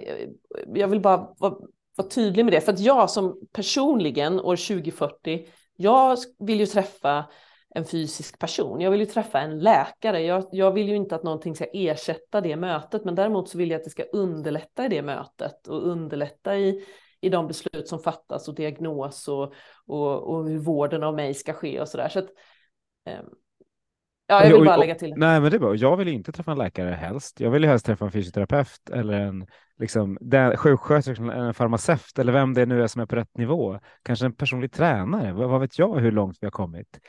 [0.75, 1.55] jag vill bara vara,
[1.97, 7.25] vara tydlig med det, för att jag som personligen år 2040, jag vill ju träffa
[7.75, 8.81] en fysisk person.
[8.81, 10.23] Jag vill ju träffa en läkare.
[10.23, 13.71] Jag, jag, vill ju inte att någonting ska ersätta det mötet, men däremot så vill
[13.71, 16.85] jag att det ska underlätta i det mötet och underlätta i,
[17.21, 19.53] i de beslut som fattas och diagnos och,
[19.87, 22.09] och, och hur vården av mig ska ske och så där.
[22.09, 22.29] Så att,
[23.07, 23.21] eh,
[24.27, 25.15] Ja, jag vill bara lägga till.
[25.17, 25.75] Nej, men det är bra.
[25.75, 27.41] Jag vill inte träffa en läkare helst.
[27.41, 29.47] Jag vill ju helst träffa en fysioterapeut eller en
[29.79, 30.19] liksom,
[30.57, 33.79] sjuksköterska eller en farmaceut eller vem det nu är som är på rätt nivå.
[34.03, 35.33] Kanske en personlig tränare.
[35.33, 37.01] Vad, vad vet jag hur långt vi har kommit?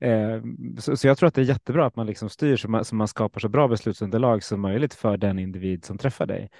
[0.00, 0.42] Eh,
[0.78, 2.94] så, så, jag tror att det är jättebra att man liksom styr så man, så
[2.94, 6.50] man skapar så bra beslutsunderlag som möjligt för den individ som träffar dig.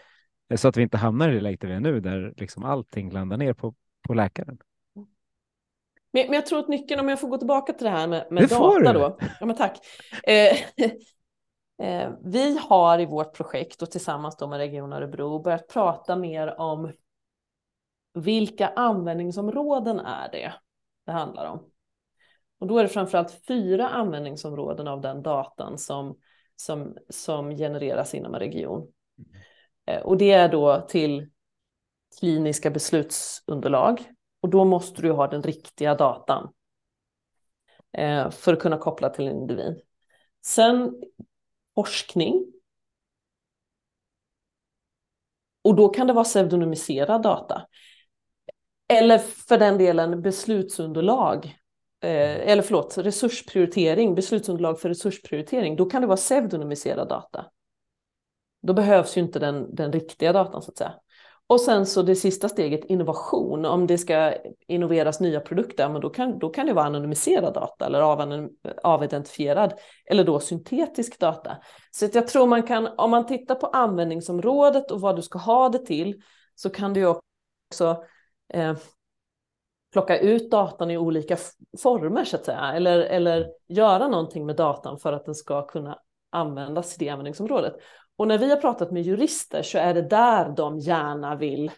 [0.51, 3.11] Eh, så att vi inte hamnar i det läget vi är nu, där liksom allting
[3.11, 3.75] landar ner på,
[4.07, 4.59] på läkaren.
[6.13, 8.27] Men, men jag tror att nyckeln, om jag får gå tillbaka till det här med,
[8.31, 9.19] med det data då.
[9.41, 9.79] Ja, men tack.
[10.23, 10.57] Eh,
[11.89, 16.61] eh, vi har i vårt projekt och tillsammans då med Region Örebro börjat prata mer
[16.61, 16.93] om
[18.15, 20.53] vilka användningsområden är det
[21.07, 21.71] det handlar om.
[22.61, 26.19] Och då är det framförallt fyra användningsområden av den datan som,
[26.57, 28.93] som, som genereras inom en region.
[29.87, 31.31] Eh, och det är då till
[32.19, 34.05] kliniska beslutsunderlag,
[34.41, 36.53] och då måste du ha den riktiga datan
[37.93, 39.81] eh, för att kunna koppla till en individ.
[40.43, 41.03] Sen
[41.75, 42.53] forskning.
[45.69, 47.67] och då kan det vara pseudonymiserad data.
[48.89, 51.45] Eller för den delen beslutsunderlag.
[52.01, 55.77] Eh, eller förlåt, resursprioritering, beslutsunderlag för resursprioritering.
[55.77, 57.47] Då kan det vara pseudonymiserad data.
[58.63, 60.95] Då behövs ju inte den, den riktiga datan så att säga.
[61.49, 63.65] Och sen så det sista steget, innovation.
[63.65, 64.35] Om det ska
[64.67, 68.49] innoveras nya produkter, men då kan, då kan det vara anonymiserad data eller
[68.83, 69.75] avidentifierad
[70.07, 71.57] eller då syntetisk data.
[71.91, 75.39] Så att jag tror man kan, om man tittar på användningsområdet och vad du ska
[75.39, 76.23] ha det till,
[76.55, 78.05] så kan du också
[78.55, 78.77] eh,
[79.93, 81.37] plocka ut datan i olika
[81.83, 85.99] former så att säga, eller, eller göra någonting med datan för att den ska kunna
[86.31, 87.75] användas i det användningsområdet.
[88.19, 91.71] Och när vi har pratat med jurister så är det där de gärna vill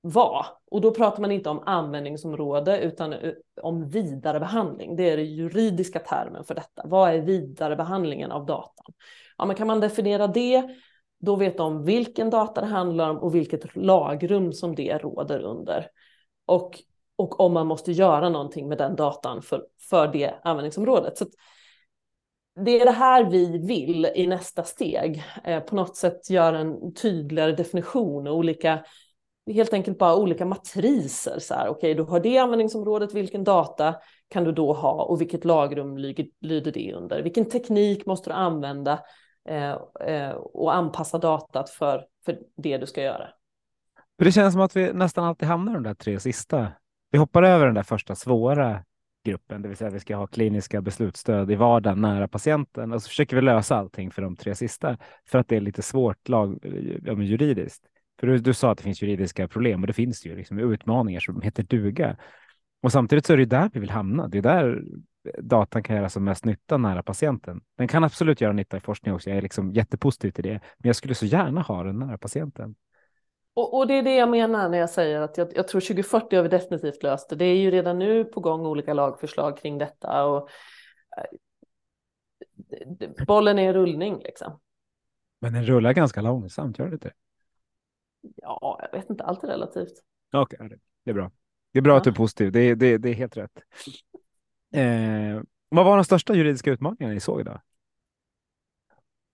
[0.00, 0.46] vara.
[0.70, 4.96] Och då pratar man inte om användningsområde utan eh, om vidarebehandling.
[4.96, 6.82] Det är den juridiska termen för detta.
[6.84, 8.94] Vad är vidarebehandlingen av datan?
[9.38, 10.68] Ja, men kan man definiera det,
[11.20, 15.86] då vet de vilken data det handlar om och vilket lagrum som det råder under.
[16.46, 16.78] Och,
[17.16, 21.18] och om man måste göra någonting med den datan för, för det användningsområdet.
[21.18, 21.26] Så
[22.64, 25.24] det är det här vi vill i nästa steg.
[25.44, 28.84] Eh, på något sätt göra en tydligare definition och olika,
[29.54, 31.38] helt enkelt bara olika matriser.
[31.38, 33.94] Så här, okej, okay, du har det användningsområdet, vilken data
[34.28, 35.96] kan du då ha och vilket lagrum
[36.40, 37.22] lyder det under?
[37.22, 39.00] Vilken teknik måste du använda
[39.48, 39.70] eh,
[40.06, 43.28] eh, och anpassa datat för, för det du ska göra?
[44.18, 46.68] Det känns som att vi nästan alltid hamnar de där tre sista.
[47.10, 48.84] Vi hoppar över den där första svåra
[49.24, 53.08] gruppen, det vill säga vi ska ha kliniska beslutsstöd i vardagen nära patienten och så
[53.08, 56.58] försöker vi lösa allting för de tre sista för att det är lite svårt lag,
[56.62, 57.84] eh, ja, juridiskt.
[58.20, 61.20] För du, du, sa att det finns juridiska problem och det finns ju liksom utmaningar
[61.20, 62.16] som heter duga.
[62.82, 64.28] Och samtidigt så är det där vi vill hamna.
[64.28, 64.82] Det är där
[65.38, 67.60] datan kan göra som mest nytta nära patienten.
[67.78, 69.30] Den kan absolut göra nytta i forskning också.
[69.30, 72.74] Jag är liksom jättepositiv till det, men jag skulle så gärna ha den nära patienten.
[73.54, 76.36] Och, och, det är det jag menar när jag säger att jag, jag, tror 2040
[76.36, 77.36] har vi definitivt löst det.
[77.36, 80.48] Det är ju redan nu på gång olika lagförslag kring detta och
[81.16, 81.24] äh,
[83.26, 84.60] bollen är i rullning liksom.
[85.40, 87.12] Men den rullar ganska långsamt, gör det inte?
[88.36, 90.02] Ja, jag vet inte, allt är relativt.
[90.32, 91.30] Okej, okay, det är bra.
[91.72, 91.96] Det är bra ja.
[91.96, 93.58] att du är positiv, det är, det, det är helt rätt.
[94.74, 97.60] Eh, vad var de största juridiska utmaningarna ni såg idag?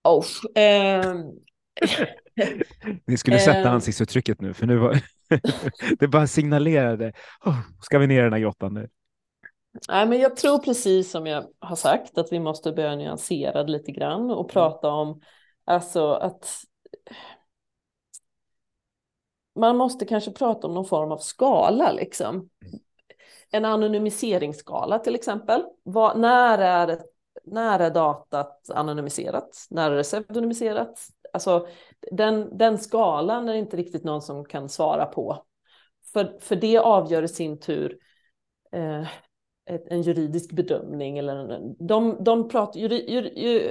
[0.03, 0.25] Oh,
[0.55, 1.15] eh,
[3.05, 3.73] Ni skulle sätta ehm.
[3.73, 4.99] ansiktsuttrycket nu, för nu var
[5.99, 7.13] det bara signalerade.
[7.45, 8.89] Oh, ska vi ner i den här grottan nu?
[9.89, 13.71] Nej, men jag tror precis som jag har sagt att vi måste börja nyansera det
[13.71, 14.53] lite grann och mm.
[14.53, 15.21] prata om
[15.65, 16.63] alltså att
[19.55, 22.49] man måste kanske prata om någon form av skala liksom.
[23.51, 25.63] En anonymiseringsskala till exempel.
[25.83, 26.99] Vad, när, är,
[27.43, 29.67] när är datat anonymiserat?
[29.69, 31.07] När är det pseudonymiserat?
[31.37, 31.67] Alltså
[32.11, 35.45] den, den skalan är inte riktigt någon som kan svara på.
[36.13, 37.97] För, för det avgör i sin tur
[38.71, 39.07] eh,
[39.67, 41.17] en juridisk bedömning.
[41.17, 43.23] Eller en, de, de pratar, juri, jur,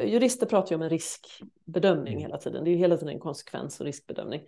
[0.05, 2.23] jurister pratar ju om en riskbedömning mm.
[2.23, 2.65] hela tiden.
[2.65, 4.43] Det är ju hela tiden en konsekvens och riskbedömning.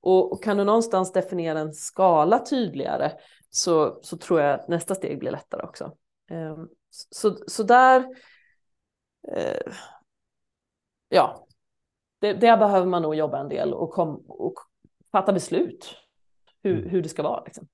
[0.00, 3.12] Och, och, kan du någonstans definiera en skala tydligare
[3.50, 5.84] så, så tror jag att nästa steg blir lättare också.
[6.30, 6.56] Eh,
[6.90, 8.06] så, så där...
[9.32, 9.72] Eh,
[11.08, 11.47] ja,
[12.20, 14.54] det, där behöver man nog jobba en del och, kom, och
[15.12, 15.96] fatta beslut
[16.62, 16.90] hur, mm.
[16.90, 17.44] hur det ska vara.
[17.44, 17.68] Liksom.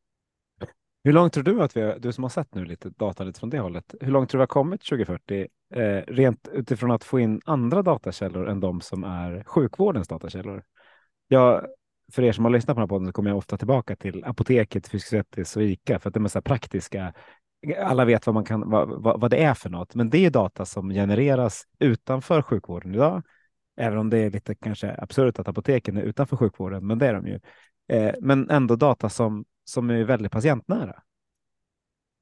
[1.04, 3.40] Hur långt tror du att vi har, du som har sett nu lite data lite
[3.40, 7.04] från det hållet, hur långt tror du vi har kommit 2040 eh, rent utifrån att
[7.04, 10.62] få in andra datakällor än de som är sjukvårdens datakällor?
[11.28, 11.66] Jag,
[12.12, 14.24] för er som har lyssnat på den här podden så kommer jag ofta tillbaka till
[14.24, 17.14] apoteket, Fysiketis och ICA för att det är så praktiska
[17.78, 20.30] alla vet vad, man kan, vad, vad, vad, det är för något, men det är
[20.30, 23.22] data som genereras utanför sjukvården idag
[23.76, 27.14] Även om det är lite kanske absurt att apoteken är utanför sjukvården, men det är
[27.14, 27.40] de ju.
[27.88, 31.02] Eh, men ändå data som, som är väldigt patientnära.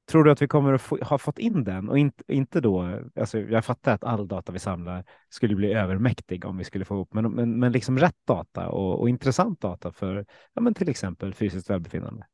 [0.05, 2.99] Tror du att vi kommer att få, ha fått in den och inte, inte då?
[3.15, 6.95] Alltså jag fattar att all data vi samlar skulle bli övermäktig om vi skulle få
[6.95, 10.89] ihop, men, men, men liksom rätt data och, och intressant data för ja, men till
[10.89, 12.25] exempel fysiskt välbefinnande.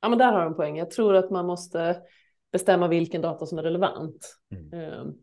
[0.00, 0.76] Ja, men där har du en poäng.
[0.76, 2.02] Jag tror att man måste
[2.52, 4.36] bestämma vilken data som är relevant.
[4.50, 4.92] Mm.
[4.92, 5.14] Um,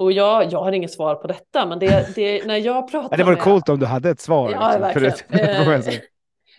[0.00, 3.24] och jag, jag har inget svar på detta, men det, det när jag pratar Det
[3.24, 3.42] var med...
[3.42, 4.50] coolt om du hade ett svar.
[4.50, 5.80] Ja, liksom, verkligen.
[5.90, 6.00] Eh,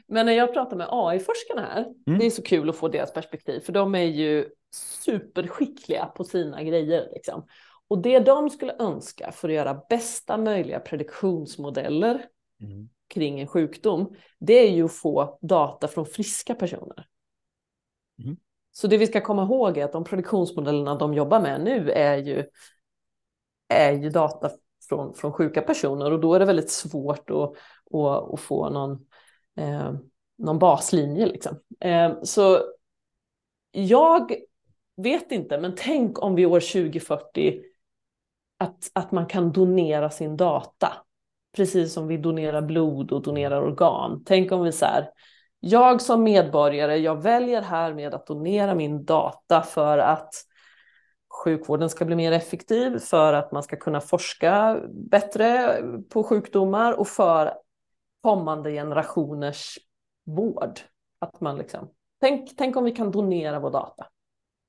[0.08, 2.20] men när jag pratar med AI-forskarna här, mm.
[2.20, 6.64] det är så kul att få deras perspektiv, för de är ju superskickliga på sina
[6.64, 7.10] grejer.
[7.14, 7.46] Liksom.
[7.88, 12.26] Och det de skulle önska för att göra bästa möjliga prediktionsmodeller
[12.62, 12.90] mm.
[13.14, 17.06] kring en sjukdom, det är ju att få data från friska personer.
[18.24, 18.38] Mm.
[18.72, 22.18] Så det vi ska komma ihåg är att de prediktionsmodellerna de jobbar med nu är
[22.18, 22.46] ju
[23.72, 24.50] är ju data
[24.90, 27.54] från, från sjuka personer och då är det väldigt svårt att,
[27.94, 29.06] att, att få någon,
[29.58, 29.94] eh,
[30.38, 31.26] någon baslinje.
[31.26, 31.60] Liksom.
[31.80, 32.60] Eh, så
[33.72, 34.34] jag
[34.98, 37.62] vet inte, men tänk om vi år 2040
[38.58, 40.94] att, att man kan donera sin data.
[41.56, 44.24] Precis som vi donerar blod och donerar organ.
[44.26, 45.10] Tänk om vi så här,
[45.60, 50.34] jag som medborgare, jag väljer härmed att donera min data för att
[51.32, 55.78] sjukvården ska bli mer effektiv, för att man ska kunna forska bättre
[56.10, 57.54] på sjukdomar och för
[58.24, 59.78] kommande generationers
[60.26, 60.80] vård.
[61.20, 61.90] Att man liksom,
[62.22, 64.08] tänk, tänk om vi kan donera vår data.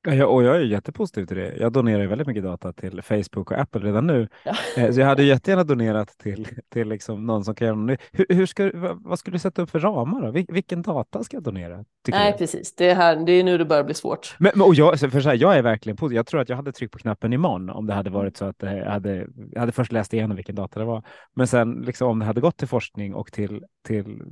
[0.05, 1.57] Ja, och jag är jättepositiv till det.
[1.57, 4.29] Jag donerar väldigt mycket data till Facebook och Apple redan nu.
[4.45, 4.55] Ja.
[4.77, 8.01] Eh, så jag hade jättegärna donerat till, till liksom någon som kan göra något.
[8.13, 10.23] Hur, hur ska, vad, vad skulle du sätta upp för ramar?
[10.23, 10.31] Då?
[10.31, 11.85] Vil, vilken data ska jag donera?
[12.09, 12.39] Nej, du?
[12.39, 12.75] precis.
[12.75, 14.37] Det är, här, det är nu det börjar bli svårt.
[14.39, 16.17] Men, och jag, för så här, jag är verkligen positiv.
[16.17, 18.57] Jag tror att jag hade tryckt på knappen imorgon om det hade varit så att
[18.59, 21.03] jag hade, jag hade först läst igenom vilken data det var.
[21.35, 24.23] Men sen liksom, om det hade gått till forskning och till, till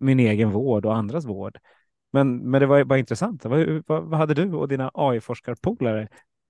[0.00, 1.58] min egen vård och andras vård
[2.12, 3.44] men, men det var bara intressant.
[3.44, 6.08] Vad, vad, vad hade du och dina AI-forskarpolare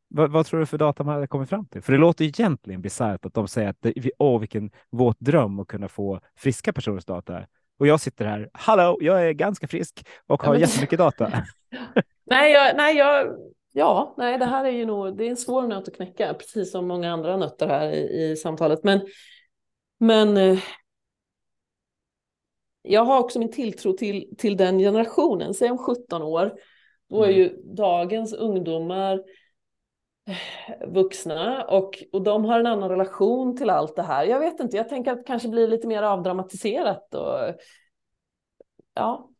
[0.08, 1.82] vad, vad, tror du för data man hade kommit fram till?
[1.82, 5.68] För det låter egentligen bisarrt att de säger att det, åh, vilken våt dröm att
[5.68, 7.46] kunna få friska personers data.
[7.78, 10.60] Och jag sitter här, hallå, jag är ganska frisk och har ja, men...
[10.60, 11.32] jättemycket data.
[12.26, 13.36] nej, jag, nej, jag,
[13.72, 16.72] ja, nej, det här är ju nog, det är en svår nöt att knäcka, precis
[16.72, 18.84] som många andra nötter här i, i samtalet.
[18.84, 19.00] Men,
[20.00, 20.58] men eh,
[22.86, 25.54] jag har också min tilltro till, till den generationen.
[25.54, 26.52] Säg om 17 år,
[27.10, 27.38] då är mm.
[27.40, 29.22] ju dagens ungdomar
[30.86, 34.24] vuxna och, och de har en annan relation till allt det här.
[34.24, 37.54] Jag vet inte, jag tänker att det kanske blir lite mer avdramatiserat och
[38.94, 39.30] ja.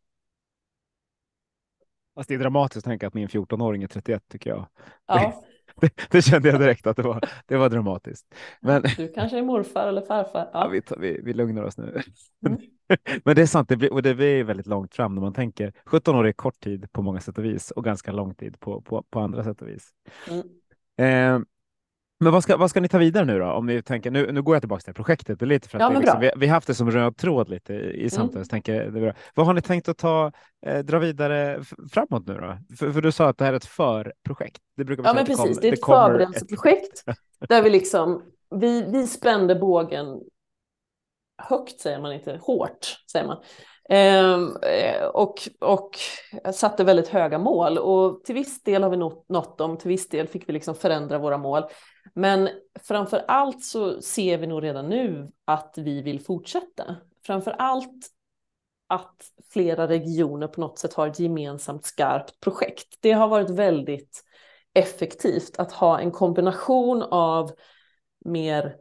[2.14, 4.66] Fast det är dramatiskt att tänka att min 14-åring är 31 tycker jag.
[5.06, 5.42] Ja.
[5.80, 8.34] Det, det, kände jag direkt att det var, det var dramatiskt.
[8.60, 8.82] Men...
[8.96, 10.50] Du kanske är morfar eller farfar.
[10.52, 10.64] Ja.
[10.64, 12.02] ja vi, vi, vi lugnar oss nu.
[12.46, 12.60] Mm.
[13.24, 15.72] Men det är sant, det blir, och det blir väldigt långt fram när man tänker
[15.86, 18.80] 17 år är kort tid på många sätt och vis och ganska lång tid på,
[18.80, 19.90] på, på andra sätt och vis.
[20.28, 20.46] Mm.
[20.98, 21.46] Eh,
[22.20, 23.46] men vad ska, vad ska ni ta vidare nu då?
[23.46, 25.90] Om ni tänker, nu, nu går jag tillbaka till projektet och lite för att ja,
[25.90, 28.34] det, liksom, vi, vi haft det som röd tråd lite i, i samtalet.
[28.34, 28.48] Mm.
[28.48, 30.32] Tänker, vad har ni tänkt att ta,
[30.66, 32.76] eh, dra vidare framåt nu då?
[32.76, 34.60] För, för, du sa att det här är ett förprojekt.
[34.76, 35.58] Det brukar ja, men precis.
[35.58, 37.16] det är ett förberedelseprojekt ett...
[37.48, 40.20] där vi liksom, vi, vi spände bågen
[41.38, 43.42] högt säger man inte, hårt säger man.
[43.88, 45.98] Ehm, eh, och, och
[46.54, 48.96] satte väldigt höga mål och till viss del har vi
[49.28, 51.62] nått dem, till viss del fick vi liksom förändra våra mål.
[52.14, 52.48] Men
[52.82, 56.96] framför allt så ser vi nog redan nu att vi vill fortsätta.
[57.26, 58.06] Framför allt
[58.88, 59.16] att
[59.52, 62.98] flera regioner på något sätt har ett gemensamt skarpt projekt.
[63.00, 64.22] Det har varit väldigt
[64.74, 67.50] effektivt att ha en kombination av
[68.24, 68.76] mer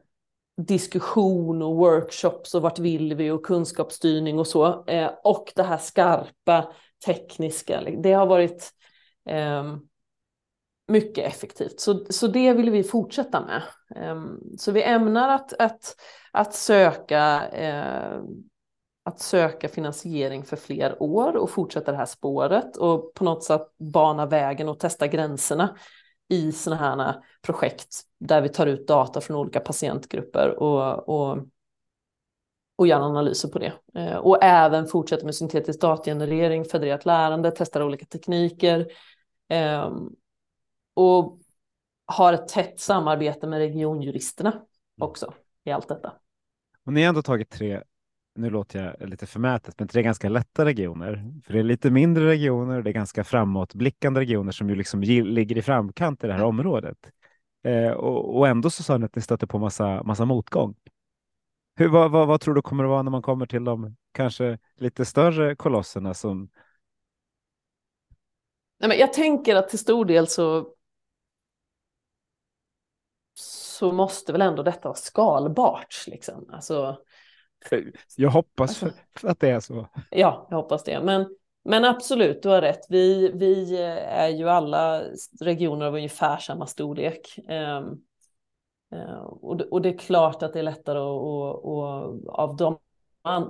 [0.57, 4.85] diskussion och workshops och vart vill vi och kunskapsstyrning och så.
[4.85, 6.73] Eh, och det här skarpa
[7.05, 8.71] tekniska, liksom, det har varit
[9.29, 9.75] eh,
[10.87, 11.79] mycket effektivt.
[11.79, 13.61] Så, så det vill vi fortsätta med.
[13.95, 14.23] Eh,
[14.57, 15.95] så vi ämnar att, att,
[16.31, 18.19] att, söka, eh,
[19.05, 23.67] att söka finansiering för fler år och fortsätta det här spåret och på något sätt
[23.77, 25.77] bana vägen och testa gränserna
[26.29, 31.38] i sådana här projekt där vi tar ut data från olika patientgrupper och, och,
[32.75, 33.73] och gör analyser på det.
[33.95, 38.88] Eh, och även fortsätter med syntetisk datagenerering, federerat lärande, testar olika tekniker
[39.49, 39.91] eh,
[40.93, 41.39] och
[42.05, 44.61] har ett tätt samarbete med regionjuristerna
[45.01, 45.33] också
[45.63, 46.13] i allt detta.
[46.85, 47.83] Och ni har ändå tagit tre
[48.36, 51.41] nu låter jag lite förmätet, men tre ganska lätta regioner.
[51.45, 55.58] För det är lite mindre regioner, det är ganska framåtblickande regioner som ju liksom ligger
[55.58, 56.98] i framkant i det här området.
[57.63, 60.76] Eh, och, och, ändå så sa ni att ni stötte på massa, massa motgång.
[61.76, 64.60] Hur, vad, vad, vad, tror du kommer att vara när man kommer till de kanske
[64.76, 66.50] lite större kolosserna som?
[68.80, 70.76] Nej, men jag tänker att till stor del så
[73.76, 76.04] så måste väl ändå detta vara skalbart.
[76.08, 76.50] Liksom.
[76.54, 76.98] Alltså,
[78.15, 79.88] jag hoppas alltså, att det är så.
[80.10, 81.01] Ja, jag hoppas det.
[81.01, 81.28] Men,
[81.63, 82.85] men absolut, du har rätt.
[82.89, 83.77] Vi, vi
[84.08, 85.02] är ju alla
[85.42, 87.39] regioner av ungefär samma storlek.
[87.50, 88.02] Um,
[88.96, 91.85] uh, och, och det är klart att det är lättare och, och
[92.39, 92.77] av de,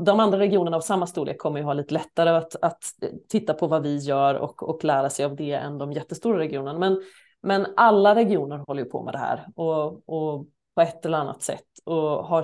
[0.06, 2.84] de andra regionerna av samma storlek kommer ju ha lite lättare att, att
[3.30, 6.80] titta på vad vi gör och, och lära sig av det än de jättestora regionerna.
[6.80, 7.02] Men,
[7.42, 11.42] men alla regioner håller ju på med det här och, och på ett eller annat
[11.42, 12.44] sätt och har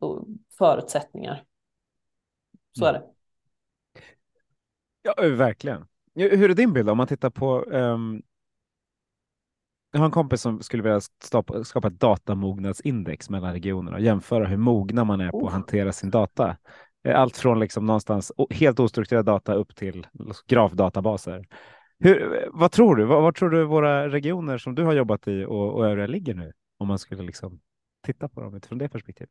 [0.00, 1.44] sina förutsättningar.
[2.78, 3.02] Så är det.
[5.02, 5.86] Ja, verkligen.
[6.14, 8.22] Hur är din bild om man tittar på um,
[9.92, 14.56] jag har en kompis som skulle vilja skapa, ett datamognadsindex mellan regionerna och jämföra hur
[14.56, 15.50] mogna man är på att Oh.
[15.50, 16.56] hantera sin data.
[17.04, 20.06] Eh, Allt från liksom någonstans helt ostrukturerad data upp till
[20.46, 21.48] grafdatabaser.
[21.98, 23.04] Hur, vad tror du?
[23.04, 26.34] Vad, vad tror du våra regioner som du har jobbat i och, och övriga ligger
[26.34, 26.52] nu?
[26.78, 27.60] Om man skulle liksom
[28.06, 29.30] titta på dem utifrån det perspektivet.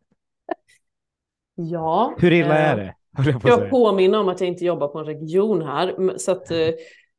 [1.56, 2.16] Ja.
[2.18, 2.96] Hur illa eh, är det?
[3.32, 6.18] Jag, på Jag påminner om att jag inte jobbar på en region här.
[6.18, 6.58] Så att, eh,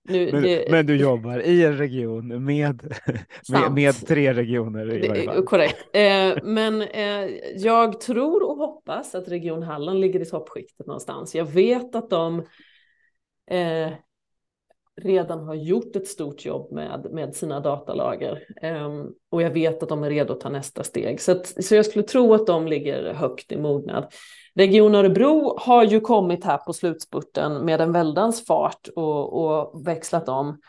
[0.09, 2.95] nu, Men, det, men du jobbar i en region med,
[3.49, 5.45] med, med tre regioner i Det varje fall.
[5.45, 5.97] korrekt.
[5.97, 11.35] Eh, men eh, jag tror och hoppas att Region Halland ligger i toppskiktet någonstans.
[11.35, 12.39] Jag vet att de
[13.51, 13.93] eh,
[15.03, 18.47] redan har gjort ett stort jobb med, med sina datalager.
[18.63, 21.21] Um, och jag vet att de är redo att ta nästa steg.
[21.21, 24.13] Så, att, så jag skulle tro att de ligger högt i mognad.
[24.55, 30.29] Region Örebro har ju kommit här på slutspurten med en väldans fart och, och växlat
[30.29, 30.61] om.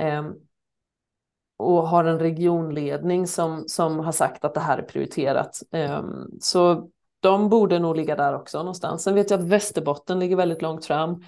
[0.00, 0.34] Um,
[1.56, 5.62] och har en regionledning som, som har sagt att det här är prioriterat.
[5.72, 6.88] Um, så
[7.20, 9.02] de borde nog ligga där också någonstans.
[9.02, 11.22] Sen vet jag att Västerbotten ligger väldigt långt fram.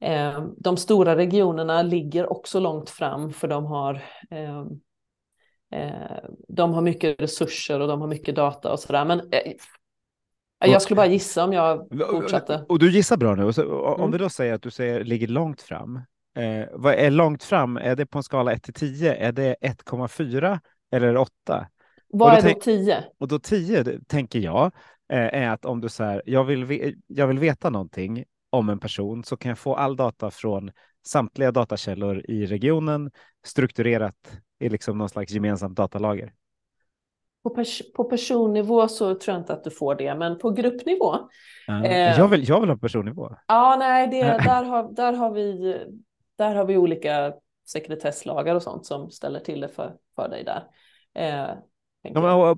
[0.00, 4.66] Ehm, de stora regionerna ligger också långt fram för de har ehm,
[5.72, 6.18] eh,
[6.48, 9.04] de har mycket resurser och de har mycket data och sådär.
[9.04, 9.52] Men eh,
[10.58, 12.64] jag skulle bara gissa om jag fortsatte.
[12.68, 13.52] Och du gissar bra nu.
[13.52, 14.10] Så, Om Mm.
[14.10, 15.96] vi då säger att du säger ligger långt fram.
[16.38, 17.76] Eh, vad är långt fram?
[17.76, 19.14] Är det på en skala 1 till 10?
[19.14, 20.60] Är det 1,4
[20.92, 21.66] eller är det 8?
[22.08, 23.04] Vad och är då tänk- 10?
[23.18, 24.64] Och då 10 det tänker jag
[25.12, 29.24] eh, är att om du säger jag vill, jag vill veta någonting om en person
[29.24, 30.70] så kan jag få all data från
[31.06, 33.10] samtliga datakällor i regionen
[33.46, 36.32] strukturerat i liksom någon slags gemensamt datalager.
[37.42, 41.16] På, pers- på personnivå så tror jag inte att du får det, men på gruppnivå
[41.66, 42.18] Ja, Eh.
[42.18, 43.36] jag, vill, jag vill ha personnivå.
[43.48, 45.76] Ja, nej, det, där, har, där, har vi,
[46.38, 47.32] där har vi olika
[47.66, 50.64] sekretesslagar och sånt som ställer till det för, för dig där.
[51.14, 51.50] Eh,
[52.14, 52.50] Ja, men, och,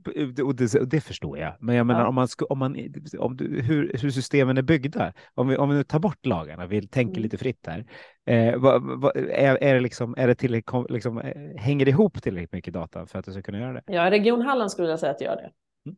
[0.49, 2.09] och, det, och det förstår jag, men jag menar Ja.
[2.09, 2.77] om man, om man
[3.19, 6.67] om du, hur, hur systemen är byggda, om vi, om vi nu tar bort lagarna,
[6.67, 7.23] vi tänker Mm.
[7.23, 7.85] lite fritt här,
[8.27, 11.91] eh, vad, vad, är, är det liksom, är det tillräckligt, kom- liksom, eh, hänger det
[11.91, 13.83] ihop tillräckligt mycket data för att du ska kunna göra det?
[13.87, 15.51] Ja, Region Halland skulle jag säga att gör det.
[15.87, 15.97] Mm.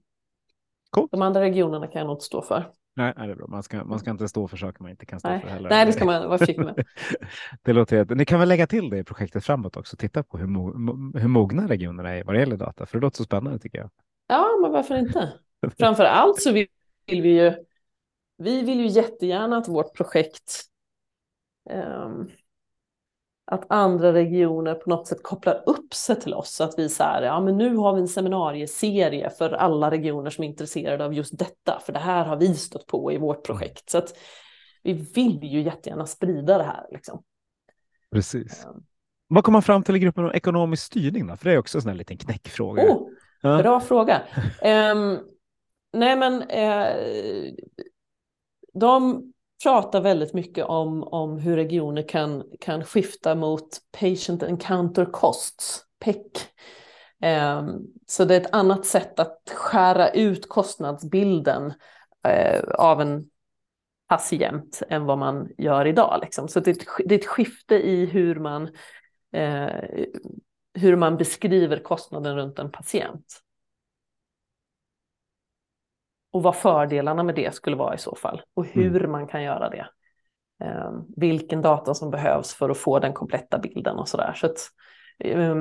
[0.91, 1.11] Coolt.
[1.13, 2.65] De andra regionerna kan jag nog inte stå för.
[3.01, 3.47] Nej, det är bra.
[3.47, 5.41] Man ska, man ska inte stå för saker man inte kan stå Nej.
[5.41, 5.71] för heller.
[5.71, 6.85] Nej, det ska man vara försiktig med.
[7.63, 8.15] det låter jätte...
[8.15, 11.29] Ni kan väl lägga till det i projektet framåt också, titta på hur, mo, hur
[11.29, 13.91] mogna regionerna är vad det gäller data, för det låter så spännande tycker jag.
[14.27, 15.33] Ja, men varför inte?
[15.79, 16.67] Framför allt så vill,
[17.07, 17.55] vi ju,
[18.39, 20.63] vi vill ju jättegärna att vårt projekt,
[21.71, 22.29] ehm,
[23.51, 26.51] att andra regioner på något sätt kopplar upp sig till oss.
[26.55, 30.31] Så att vi så här, ja men nu har vi en seminarieserie för alla regioner
[30.31, 33.47] som är intresserade av just detta, för det här har vi stött på i vårt
[33.47, 33.91] projekt.
[33.91, 34.15] Så att
[34.83, 37.23] vi vill ju jättegärna sprida det här liksom.
[38.13, 38.65] Precis.
[38.65, 38.83] Ehm,
[39.29, 41.37] Vad kom man fram till i gruppen om ekonomisk styrning då?
[41.37, 42.83] För det är också en sån här liten knäckfråga.
[42.83, 43.09] Oh,
[43.43, 43.59] Ja.
[43.63, 44.23] Bra fråga.
[44.63, 45.19] Ehm,
[45.93, 47.53] nej men eh,
[48.73, 49.23] de
[49.63, 53.69] pratar väldigt mycket om, om hur regioner kan, kan skifta mot
[54.01, 56.17] patient encounter costs, PEC.
[57.21, 61.73] Ehm, så det är ett annat sätt att skära ut kostnadsbilden
[62.29, 63.31] eh, av en
[64.09, 66.19] patient än vad man gör idag.
[66.23, 66.49] Liksom.
[66.49, 68.69] Så det är, ett, det är ett skifte i hur man,
[69.33, 69.69] eh,
[70.75, 73.41] hur man beskriver kostnaden runt en patient.
[76.33, 78.43] Och vad fördelarna med det skulle vara i så fall.
[78.55, 79.87] Och hur man kan göra det.
[80.64, 84.33] Eh, vilken data som behövs för att få den kompletta bilden och sådär.
[84.37, 84.59] Så att,
[85.18, 85.57] eh,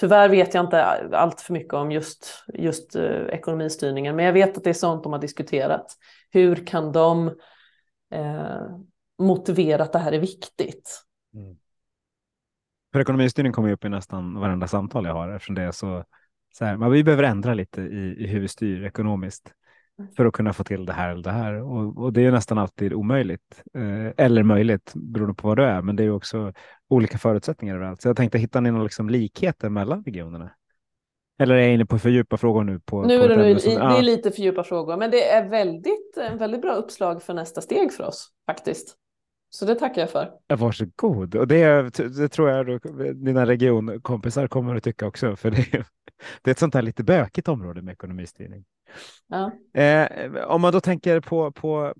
[0.00, 4.16] tyvärr vet jag inte allt för mycket om just, just eh, ekonomistyrningen.
[4.16, 5.86] Men jag vet att det är sånt de har diskuterat.
[6.30, 7.28] Hur kan de
[8.10, 8.62] eh,
[9.18, 11.02] motivera att det här är viktigt?
[12.92, 16.04] För ekonomistyrning kommer ju upp i nästan varenda samtal jag har eftersom det är så,
[16.52, 19.52] så här, men vi behöver ändra lite i, i hur vi styr ekonomiskt
[20.16, 21.54] för att kunna få till det här eller det här.
[21.54, 25.64] Och, och det är ju nästan alltid omöjligt eh, eller möjligt beroende på vad du
[25.64, 26.52] är, men det är ju också
[26.88, 28.02] olika förutsättningar överallt.
[28.02, 30.50] Så jag tänkte, hittar ni några liksom likheter mellan regionerna?
[31.38, 32.80] Eller är jag inne på för djupa frågor nu?
[32.80, 33.98] På, Nu på är det, nu, som- det ja.
[33.98, 37.60] är lite för djupa frågor, men det är väldigt, en väldigt bra uppslag för nästa
[37.60, 38.96] steg för oss faktiskt.
[39.50, 40.32] Så det tackar jag för.
[40.48, 41.34] Varsågod.
[41.34, 42.78] Och det, det tror jag då,
[43.12, 45.86] dina regionkompisar kommer att tycka också, för det är,
[46.42, 48.64] det är ett sånt här lite bökigt område med ekonomistyrning.
[49.28, 49.52] Ja.
[49.80, 51.94] Eh, om man då tänker på, på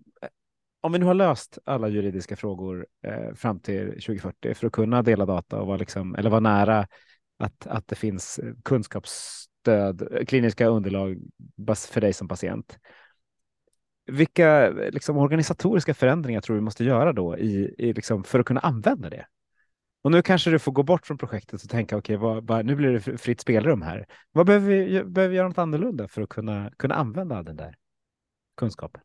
[0.81, 5.03] om vi nu har löst alla juridiska frågor eh, fram till 2040 för att kunna
[5.03, 6.87] dela data och vara, liksom, eller vara nära
[7.39, 11.19] att, att det finns kunskapsstöd, kliniska underlag
[11.91, 12.79] för dig som patient.
[14.11, 18.47] Vilka liksom, organisatoriska förändringar tror du vi måste göra då i, i, liksom, för att
[18.47, 19.27] kunna använda det?
[20.03, 22.93] Och nu kanske du får gå bort från projektet och tänka okej, okay, nu blir
[22.93, 24.07] det fritt spelrum här.
[24.33, 27.75] Vad behöver vi, behöver vi göra något annorlunda för att kunna, kunna använda den där
[28.57, 29.03] kunskapen?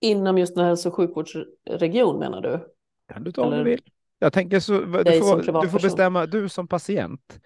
[0.00, 2.74] Inom just en hälso och sjukvårdsregion menar du?
[3.12, 3.82] Kan du ta om du vill.
[4.18, 7.40] Jag tänker så, du får, du får bestämma, du som patient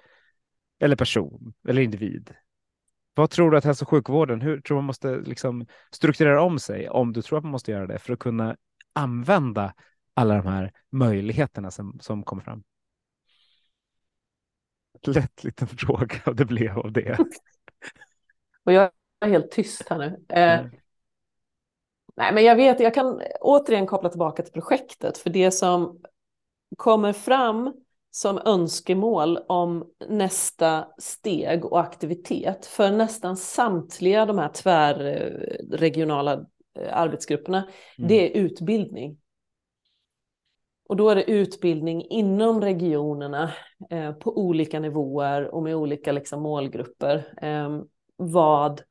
[0.78, 2.34] eller person eller individ.
[3.14, 6.88] Vad tror du att hälso och sjukvården, hur tror man måste liksom strukturera om sig
[6.88, 8.56] om du tror att man måste göra det för att kunna
[8.92, 9.74] använda
[10.14, 12.62] alla de här möjligheterna som, som kommer fram?
[15.06, 17.18] Lätt liten fråga det blev av det.
[18.64, 18.90] Och jag
[19.20, 20.24] är helt tyst här nu.
[20.28, 20.70] Eh, mm.
[22.16, 26.00] Nej, men jag vet, jag kan återigen koppla tillbaka till projektet, för det som
[26.76, 27.74] kommer fram
[28.14, 36.32] som önskemål om nästa steg och aktivitet för nästan samtliga de här tvärregionala
[36.78, 38.08] eh, arbetsgrupperna, mm.
[38.08, 39.18] det är utbildning.
[40.88, 43.52] Och då är det utbildning inom regionerna
[43.90, 47.34] eh, på olika nivåer och med olika liksom, målgrupper.
[47.42, 47.80] Eh,
[48.16, 48.82] vad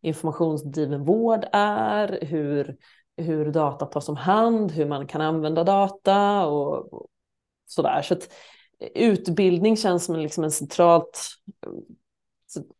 [0.00, 2.76] informationsdriven vård är, hur,
[3.16, 7.06] hur data tas om hand, hur man kan använda data och, och
[7.66, 8.02] sådär.
[8.02, 8.28] Så att
[8.94, 11.20] utbildning känns som liksom en centralt,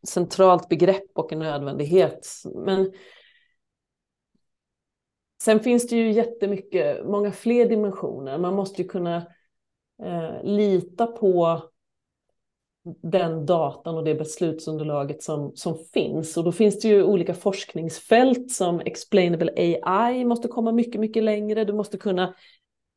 [0.09, 2.29] centralt begrepp och en nödvändighet.
[2.55, 2.93] Men
[5.43, 8.39] sen finns det ju jättemycket, många fler dimensioner.
[8.39, 9.17] Man måste ju kunna
[10.03, 11.63] eh, lita på
[13.03, 16.37] den datan och det beslutsunderlaget som, som finns.
[16.37, 19.53] Och då finns det ju olika forskningsfält som explainable
[19.83, 21.65] AI måste komma mycket, mycket längre.
[21.65, 22.35] Du måste kunna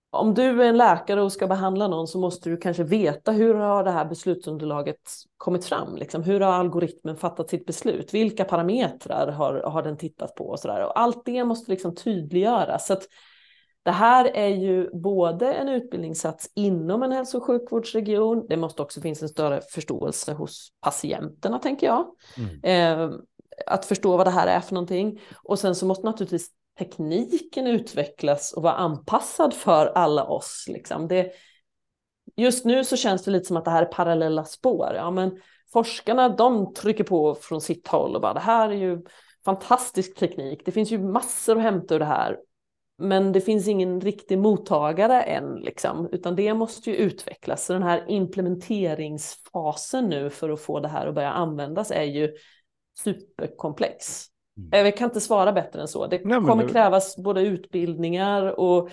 [0.10, 3.54] om du är en läkare och ska behandla någon så måste du kanske veta hur
[3.54, 5.96] har det här beslutsunderlaget kommit fram?
[5.96, 8.14] Liksom, hur har algoritmen fattat sitt beslut?
[8.14, 10.50] Vilka parametrar har, har den tittat på?
[10.50, 10.86] Och, så där?
[10.86, 12.88] och allt det måste liksom tydliggöras.
[12.88, 13.08] Så att
[13.84, 18.46] det här är ju både en utbildningssats inom en hälso och sjukvårdsregion.
[18.50, 22.06] Det måste också finnas en större förståelse hos patienterna, tänker jag.
[22.38, 23.12] Mm.
[23.12, 23.20] Eh,
[23.68, 25.20] att förstå vad det här är för någonting.
[25.44, 30.66] Och sen så måste naturligtvis tekniken utvecklas och vara anpassad för alla oss.
[30.68, 31.08] Liksom.
[31.08, 31.32] Det,
[32.36, 34.92] just nu så känns det lite som att det här är parallella spår.
[34.96, 35.42] Ja, men
[35.74, 39.02] forskarna de trycker på från sitt håll och bara det här är ju
[39.46, 40.62] fantastisk teknik.
[40.66, 42.38] Det finns ju massor att hämta ur det här.
[42.98, 47.66] Men det finns ingen riktig mottagare än, liksom, utan det måste ju utvecklas.
[47.66, 52.34] Så den här implementeringsfasen nu för att få det här att börja användas är ju
[53.00, 54.26] superkomplex.
[54.58, 54.86] Mm.
[54.86, 56.08] Jag kan inte svara bättre än så.
[56.08, 56.72] Det Nej, kommer det...
[56.72, 58.90] krävas både utbildningar och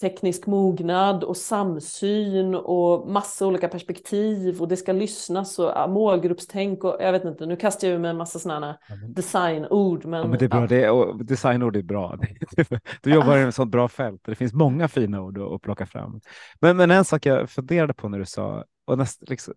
[0.00, 6.96] teknisk mognad och samsyn och massa olika perspektiv och det ska lyssnas och målgruppstänk och
[7.00, 8.78] jag vet inte, nu kastar jag ur mig en massa sådana
[9.08, 10.04] designord.
[10.04, 10.66] Men, ja, men det är bra, ja.
[10.66, 12.18] det och designord är bra.
[13.02, 16.20] Du jobbar i ett sådant bra fält, det finns många fina ord att plocka fram.
[16.60, 19.54] Men, men en sak jag funderade på när du sa, och näst, liksom,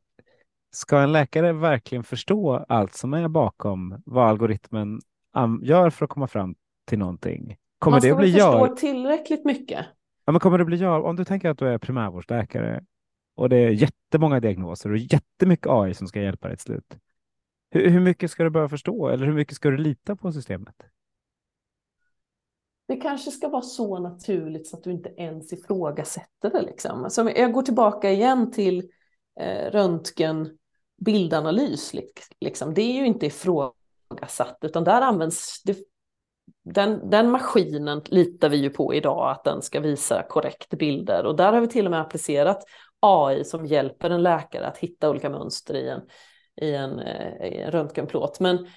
[0.72, 5.02] ska en läkare verkligen förstå allt som är bakom vad algoritmen
[5.64, 6.56] gör för att komma fram
[6.86, 7.58] till någonting?
[7.80, 8.76] Kommer Man ska det bli förstå gör...
[8.76, 9.86] tillräckligt mycket.
[10.26, 11.02] Ja, men kommer det bli gör...
[11.02, 12.84] Om du tänker att du är primärvårdsläkare
[13.36, 16.98] och det är jättemånga diagnoser och jättemycket AI som ska hjälpa dig till slut.
[17.70, 20.76] Hur, hur mycket ska du börja förstå eller hur mycket ska du lita på systemet?
[22.88, 26.62] Det kanske ska vara så naturligt så att du inte ens ifrågasätter det.
[26.62, 27.04] Liksom.
[27.04, 28.90] Alltså, jag går tillbaka igen till
[29.40, 30.58] eh, röntgen
[31.06, 31.94] bildanalys.
[32.40, 32.74] Liksom.
[32.74, 33.81] Det är ju inte ifrågasatt
[34.12, 35.78] ifrågasatt, utan där används det,
[36.64, 41.36] den, den maskinen litar vi ju på idag att den ska visa korrekt bilder och
[41.36, 42.64] där har vi till och med applicerat
[43.00, 46.02] AI som hjälper en läkare att hitta olika mönster i en,
[46.62, 48.40] i en, eh, i en röntgenplåt.
[48.40, 48.68] Men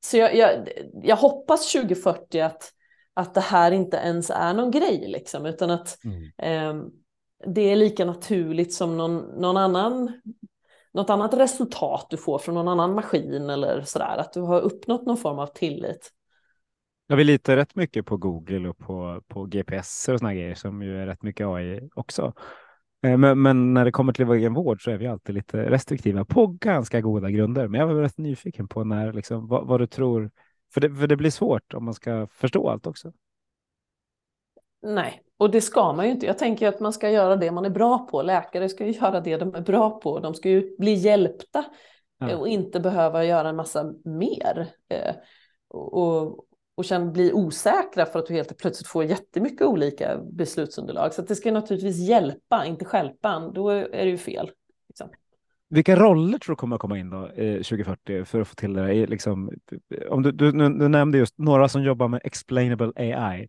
[0.00, 0.68] så jag, jag,
[1.02, 2.72] jag, hoppas 2040 att,
[3.14, 6.22] att det här inte ens är någon grej, liksom, utan att mm.
[6.38, 6.84] eh,
[7.46, 10.20] det är lika naturligt som någon, någon annan
[10.94, 15.06] något annat resultat du får från någon annan maskin eller sådär, att du har uppnått
[15.06, 16.10] någon form av tillit.
[17.06, 20.82] Ja, vi litar rätt mycket på Google och på, på GPS och sådana grejer som
[20.82, 22.32] ju är rätt mycket AI också.
[23.02, 26.24] Eh, men, men, när det kommer till egen vård så är vi alltid lite restriktiva
[26.24, 27.68] på ganska goda grunder.
[27.68, 30.30] Men jag var rätt nyfiken på när, liksom, vad, vad du tror,
[30.74, 33.12] för det, för det blir svårt om man ska förstå allt också.
[34.82, 36.26] Nej, och det ska man ju inte.
[36.26, 38.22] Jag tänker att man ska göra det man är bra på.
[38.22, 40.18] Läkare ska ju göra det de är bra på.
[40.18, 41.64] De ska ju bli hjälpta
[42.18, 42.36] ja.
[42.36, 44.68] och inte behöva göra en massa mer.
[44.88, 45.14] Eh,
[45.68, 51.14] och, och sen bli osäkra för att du helt plötsligt får jättemycket olika beslutsunderlag.
[51.14, 53.52] Så det ska naturligtvis hjälpa, inte skälpa.
[53.54, 54.50] Då är det ju fel.
[54.88, 55.08] Liksom.
[55.68, 58.72] Vilka roller tror du kommer att komma in då eh, 2040 för att få till
[58.72, 59.06] det?
[59.06, 59.50] Liksom,
[60.08, 63.48] om du, du, du, nämnde just några som jobbar med explainable AI.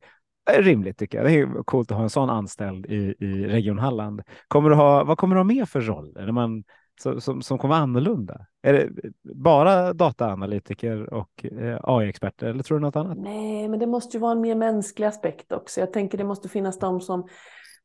[0.52, 1.28] Eh, rimligt tycker jag.
[1.28, 4.22] Det är coolt att ha en sån anställd i, i Region Halland.
[4.48, 6.14] Kommer du ha, vad kommer du ha mer för roll?
[6.16, 6.64] När man,
[7.02, 8.46] som, som, som kommer vara annorlunda?
[8.62, 8.90] Är det
[9.34, 13.18] bara dataanalytiker och eh, AI-experter eller tror du något annat?
[13.18, 15.80] Nej, men det måste ju vara en mer mänsklig aspekt också.
[15.80, 17.28] Jag tänker det måste finnas de som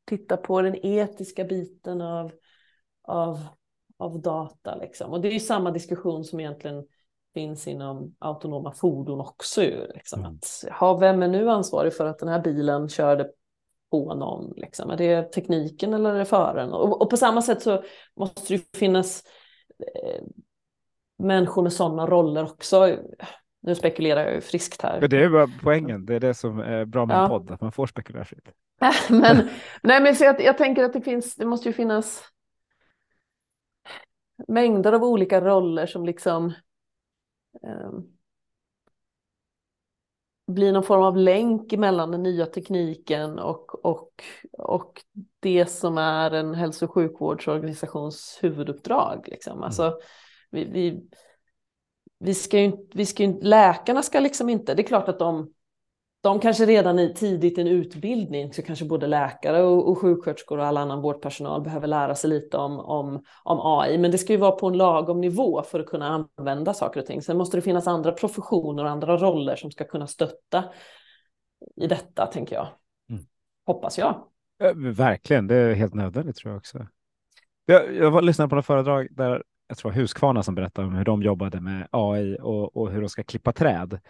[0.07, 2.33] tittar på den etiska biten av,
[3.03, 3.39] av,
[3.99, 4.75] av data.
[4.75, 5.11] Liksom.
[5.11, 6.85] Och det är ju samma diskussion som egentligen
[7.39, 9.61] finns inom autonoma fordon också.
[9.95, 10.21] Liksom.
[10.21, 10.33] Mm.
[10.33, 13.31] Att, ha, vem är nu ansvarig för att den här bilen körde
[13.91, 14.53] på någon?
[14.57, 14.91] Liksom?
[14.91, 16.73] Är det tekniken eller är det föraren?
[16.73, 17.83] Och, och på samma sätt så
[18.17, 19.23] måste det finnas
[19.79, 20.23] eh,
[21.19, 22.97] människor med sådana roller också.
[23.63, 25.01] Nu spekulerar jag ju friskt här.
[25.01, 27.23] Men det är bara poängen, det är det som är bra med ja.
[27.23, 28.49] en podd, att man får spekulera fritt.
[29.09, 29.49] men,
[29.83, 32.25] nej, men så jag, jag tänker att det finns, det måste ju finnas
[34.49, 36.53] mängder av olika roller som liksom
[37.63, 38.19] um,
[40.49, 44.23] blir någon form av länk mellan den nya tekniken och, och,
[44.53, 45.05] och
[45.41, 49.29] det som är en hälso och sjukvårdsorganisations huvuduppdrag.
[49.29, 49.53] Liksom.
[49.53, 49.65] Mm.
[49.65, 49.99] Alltså,
[50.51, 51.09] vi, vi,
[52.19, 55.53] vi ska ju, vi ska ju, läkarna ska liksom inte, det är klart att de,
[56.21, 60.59] de kanske redan i, tidigt i en utbildning, så kanske både läkare och, och sjuksköterskor
[60.59, 64.33] och all annan vårdpersonal behöver lära sig lite om, om, om AI, men det ska
[64.33, 67.23] ju vara på en lagom nivå för att kunna använda saker och ting.
[67.23, 70.65] Sen måste det finnas andra professioner och andra roller som ska kunna stötta
[71.77, 72.69] i detta, tänker jag.
[73.11, 73.23] Mm.
[73.67, 74.25] Hoppas jag.
[74.95, 76.87] Verkligen, det är helt nödvändigt tror jag också.
[77.65, 81.23] Jag, jag lyssnade på några föredrag där jag tror Husqvarna som berättade om hur de
[81.23, 84.01] jobbade med AI och, och hur de ska klippa träd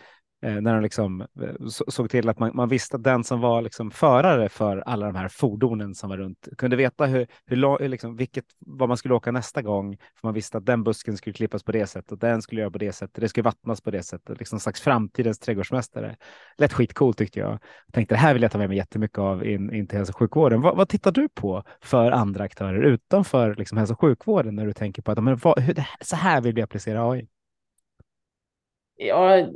[0.43, 3.63] Eh, när de liksom eh, såg till att man, man, visste att den som var
[3.63, 8.17] liksom förare för alla de här fordonen som var runt kunde veta hur, hur liksom,
[8.17, 9.97] vilket, vad man skulle åka nästa gång.
[9.97, 12.71] För man visste att den busken skulle klippas på det sättet och den skulle göra
[12.71, 13.21] på det sättet.
[13.21, 16.17] Det skulle vattnas på det sättet, liksom en slags framtidens trädgårdsmästare.
[16.59, 17.51] Lätt skitcoolt tyckte jag.
[17.51, 17.61] jag.
[17.93, 20.19] Tänkte det här vill jag ta med mig jättemycket av in, in till hälso och
[20.19, 20.61] sjukvården.
[20.61, 24.73] Vad, vad tittar du på för andra aktörer utanför liksom, hälso och sjukvården när du
[24.73, 27.29] tänker på att men, vad, hur, så här vill vi applicera AI?
[28.97, 29.47] Ja,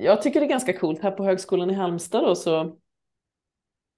[0.00, 1.02] jag tycker det är ganska coolt.
[1.02, 2.60] Här på Högskolan i Halmstad då, så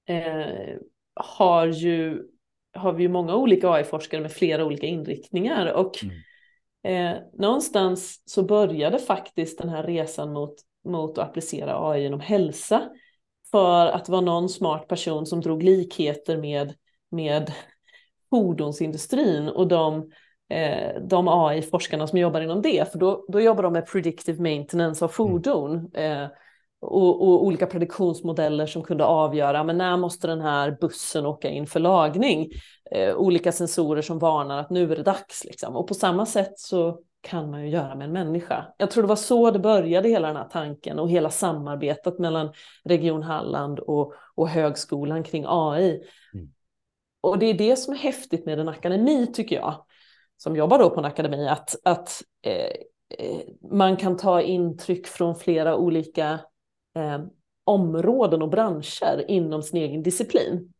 [0.08, 0.76] eh,
[1.14, 2.22] har, ju,
[2.72, 5.72] har vi ju många olika AI-forskare med flera olika inriktningar.
[5.72, 7.16] Och mm.
[7.16, 12.90] eh, någonstans så började faktiskt den här resan mot, mot att applicera AI inom hälsa.
[13.50, 16.74] För att det var någon smart person som drog likheter med,
[17.10, 17.52] med
[18.30, 20.10] fordonsindustrin och de
[20.50, 25.04] eh, de AI-forskarna som jobbar inom det, för då, då jobbar de med predictive maintenance
[25.04, 25.14] av mm.
[25.14, 25.90] fordon.
[25.94, 26.26] Eh,
[26.82, 31.66] och, och, olika prediktionsmodeller som kunde avgöra men när måste den här bussen åka in
[31.66, 32.48] för lagning.
[32.90, 35.44] Eh, olika sensorer som varnar att nu är det dags.
[35.44, 35.76] Liksom.
[35.76, 38.66] Och på samma sätt så kan man ju göra med en människa.
[38.76, 42.52] Jag tror det var så det började hela den här tanken och hela samarbetet mellan
[42.84, 46.02] Region Halland och, och högskolan kring AI.
[46.34, 46.48] Mm.
[47.20, 49.84] Och det är det som är häftigt med en akademi tycker jag
[50.42, 52.72] som jobbar då på en akademi att, att eh,
[53.18, 56.40] eh, man kan ta intryck från flera olika
[56.96, 57.20] eh,
[57.64, 60.72] områden och branscher inom sin egen disciplin.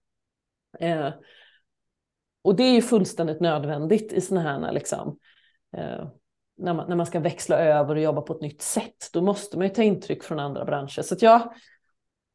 [0.79, 1.09] Eh,
[2.43, 5.19] och det är ju fullständigt nödvändigt i sådana här liksom,
[5.77, 6.09] eh,
[6.57, 9.11] när, man, när man ska växla över och jobba på ett nytt sätt.
[9.13, 11.03] Då måste man ju ta intryck från andra branscher.
[11.03, 11.55] Så att jag,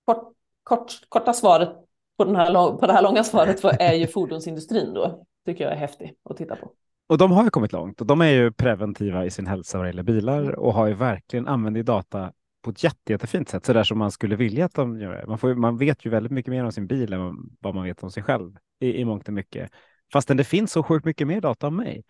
[0.06, 1.70] kort, kort, korta svaret
[2.18, 5.26] på, den här, på det här långa svaret är ju fordonsindustrin då.
[5.46, 6.72] Tycker jag är häftig att titta på.
[7.08, 9.88] Och de har ju kommit långt och de är ju preventiva i sin hälsa vad
[9.88, 10.56] gäller bilar mm.
[10.56, 12.32] och har ju verkligen använt data
[12.62, 15.26] på ett jätte, jättefint sätt, så där som man skulle vilja att de gör.
[15.28, 18.04] Man, får, man vet ju väldigt mycket mer om sin bil än vad man vet
[18.04, 19.72] om sig själv i, i mångt och mycket.
[20.14, 22.04] Fastän det finns så sjukt mycket mer data om mig.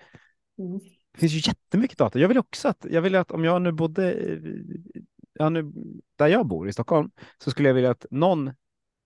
[0.58, 0.80] Mm.
[1.14, 2.20] Det finns ju jättemycket data.
[2.20, 4.16] Jag vill också att, jag vill att om jag nu bodde
[5.34, 5.74] ja, nu,
[6.16, 7.12] där jag bor i Stockholm
[7.44, 8.52] så skulle jag vilja att någon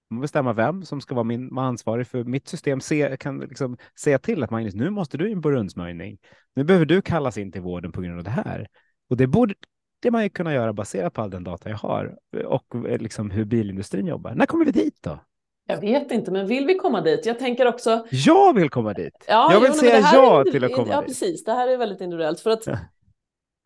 [0.09, 2.81] bestämma vem som ska vara min vara ansvarig för mitt system.
[2.81, 6.17] Se, kan liksom säga till att Magnus, nu måste du in på rundsmörjning.
[6.55, 8.67] Nu behöver du kallas in till vården på grund av det här.
[9.09, 9.53] Och det borde
[10.01, 12.63] det man ju kunna göra baserat på all den data jag har och
[12.99, 14.35] liksom hur bilindustrin jobbar.
[14.35, 15.19] När kommer vi dit då?
[15.67, 17.25] Jag vet inte, men vill vi komma dit?
[17.25, 18.05] Jag tänker också.
[18.11, 19.25] Jag vill komma dit.
[19.27, 20.93] Ja, jag vill jo, säga ja till att komma dit.
[20.93, 21.43] Ja, precis.
[21.43, 22.67] Det här är väldigt individuellt för att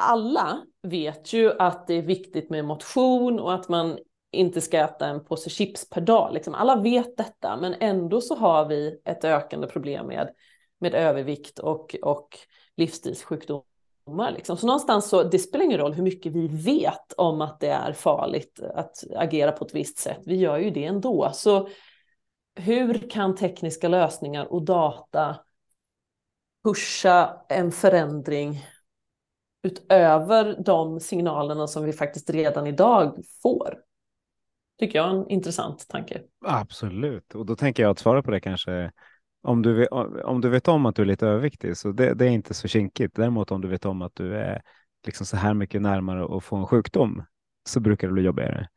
[0.01, 3.97] alla vet ju att det är viktigt med motion och att man
[4.33, 6.33] inte ska äta en påse chips per dag.
[6.33, 6.55] Liksom.
[6.55, 10.29] Alla vet detta, men ändå så har vi ett ökande problem med,
[10.79, 12.37] med övervikt och, och
[12.77, 14.31] livsstilssjukdomar.
[14.33, 14.57] Liksom.
[14.57, 17.93] Så någonstans så, det spelar ingen roll hur mycket vi vet om att det är
[17.93, 20.19] farligt att agera på ett visst sätt.
[20.25, 21.31] Vi gör ju det ändå.
[21.33, 21.69] Så
[22.55, 25.35] hur kan tekniska lösningar och data
[26.63, 28.65] pusha en förändring
[29.63, 33.79] utöver de signalerna som vi faktiskt redan idag får?
[34.79, 36.21] Tycker jag är en intressant tanke.
[36.45, 38.91] Absolut, och då tänker jag att svara på det kanske
[39.43, 39.87] om du,
[40.23, 42.67] om du vet om att du är lite överviktig så det, det, är inte så
[42.67, 43.15] kinkigt.
[43.15, 44.61] Däremot om du vet om att du är
[45.05, 47.23] liksom så här mycket närmare att få en sjukdom
[47.69, 48.67] så brukar det bli jobbigare.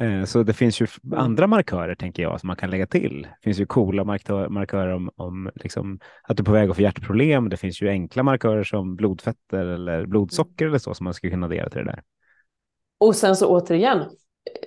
[0.00, 1.18] Eh, så det finns ju mm.
[1.18, 3.22] andra markörer tänker jag som man kan lägga till.
[3.22, 6.82] Det finns ju coola markörer om, om liksom att du är på väg att få
[6.82, 7.48] hjärtproblem.
[7.48, 11.46] Det finns ju enkla markörer som blodfetter eller blodsocker eller så som man skulle kunna
[11.46, 12.02] addera till det där.
[12.98, 14.04] Och sen så återigen,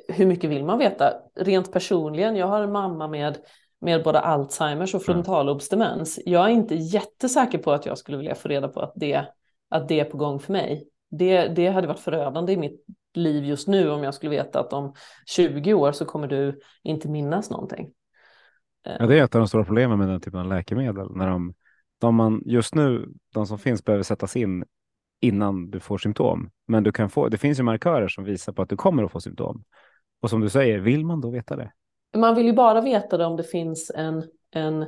[0.08, 1.14] hur mycket vill man veta?
[1.36, 3.38] Rent personligen, jag har en mamma med,
[3.82, 6.20] med både Alzheimers och frontallobsdemens.
[6.26, 9.26] Jag är inte jättesäker på att jag skulle vilja få reda på att det,
[9.70, 10.88] att det är på gång för mig.
[11.12, 14.74] Det, det hade varit förödande i mitt liv just nu om jag skulle veta att
[14.74, 14.94] om
[15.26, 17.90] 20 år så kommer du inte minnas någonting.
[18.84, 21.08] Ja, det är ett av de stora problemen med den typen av läkemedel.
[21.16, 21.54] När de,
[22.00, 24.64] de man just nu, de som finns behöver sättas in
[25.22, 26.50] innan du får symptom.
[26.68, 29.12] Men du kan få, det finns ju markörer som visar på att du kommer att
[29.12, 29.64] få symptom.
[30.22, 31.72] Och som du säger, vill man då veta det?
[32.18, 34.86] Man vill ju bara veta det om det finns en, en,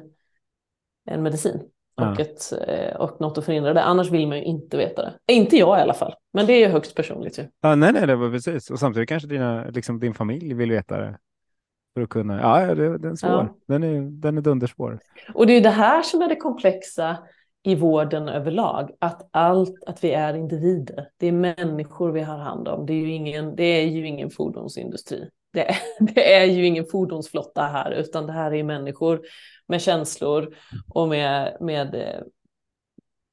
[1.05, 1.61] en medicin
[1.95, 2.15] och, ja.
[2.19, 3.83] ett, eh, och något att förhindra det.
[3.83, 5.33] Annars vill man ju inte veta det.
[5.33, 7.39] Inte jag i alla fall, men det är högst personligt.
[7.39, 7.43] Ju.
[7.61, 8.69] Ja, nej, nej, det var precis.
[8.69, 11.17] Och samtidigt kanske dina, liksom din familj vill veta det.
[11.93, 13.31] För att kunna, ja, det, den är svår.
[13.31, 13.55] Ja.
[13.67, 14.99] Den är, den är dundersvår.
[15.33, 17.17] Och det är det här som är det komplexa
[17.63, 21.09] i vården överlag, att allt, att vi är individer.
[21.17, 22.85] Det är människor vi har hand om.
[22.85, 25.29] Det är ju ingen, det är ju ingen fordonsindustri.
[25.53, 25.77] Det är,
[26.13, 29.21] det är ju ingen fordonsflotta här, utan det här är människor
[29.67, 30.55] med känslor
[30.93, 31.95] och med, med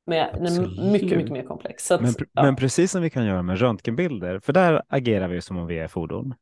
[0.07, 0.41] med
[0.93, 1.91] mycket, mycket mer komplex.
[1.91, 2.43] Att, men, ja.
[2.43, 5.79] men, precis som vi kan göra med röntgenbilder, för där agerar vi som om vi
[5.79, 6.35] är fordon,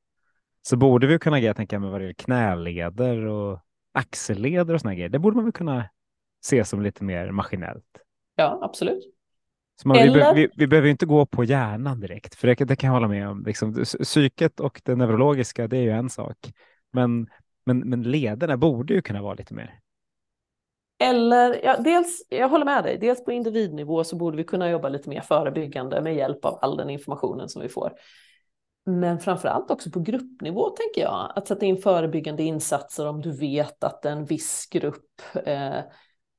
[0.62, 3.60] så borde vi kunna agera tänka med vad det gäller knäleder och
[3.92, 5.08] axelleder och såna grejer.
[5.08, 5.84] Det borde man väl kunna
[6.40, 7.84] se som lite mer maskinellt.
[8.36, 9.14] Ja, absolut.
[9.84, 10.34] Man, Eller...
[10.34, 13.08] vi, vi, vi, behöver inte gå på hjärnan direkt, för det, det kan jag hålla
[13.08, 13.44] med om.
[13.46, 16.52] Liksom, psyket och det neurologiska, det är ju en sak.
[16.92, 17.26] Men,
[17.66, 19.80] men, men lederna borde ju kunna vara lite mer.
[21.00, 24.88] Eller, ja, dels, jag håller med dig, dels på individnivå så borde vi kunna jobba
[24.88, 27.92] lite mer förebyggande med hjälp av all den informationen som vi får.
[28.86, 33.30] Men framför allt också på gruppnivå tänker jag, att sätta in förebyggande insatser om du
[33.32, 35.78] vet att en viss grupp eh,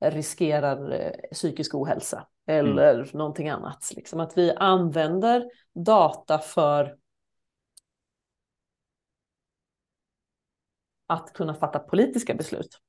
[0.01, 3.07] riskerar eh, psykisk ohälsa eller mm.
[3.13, 3.91] någonting annat.
[3.95, 6.95] Liksom att vi använder data för
[11.07, 12.79] att kunna fatta politiska beslut.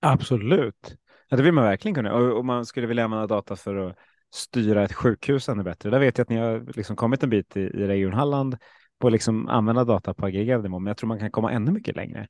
[0.00, 0.96] Absolut.
[1.28, 2.14] Ja, det vill man verkligen kunna.
[2.14, 3.96] Och, och man skulle vilja använda data för att
[4.34, 5.90] styra ett sjukhus ännu bättre.
[5.90, 8.56] Där vet jag att ni har liksom kommit en bit i, i Region Halland
[8.98, 11.72] på att liksom använda data på aggregerad nivå, men jag tror man kan komma ännu
[11.72, 12.26] mycket längre.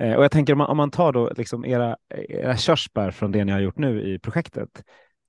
[0.00, 1.96] Eh, och jag tänker om man, om man tar då liksom era,
[2.28, 4.84] era körsbär från det ni har gjort nu i projektet,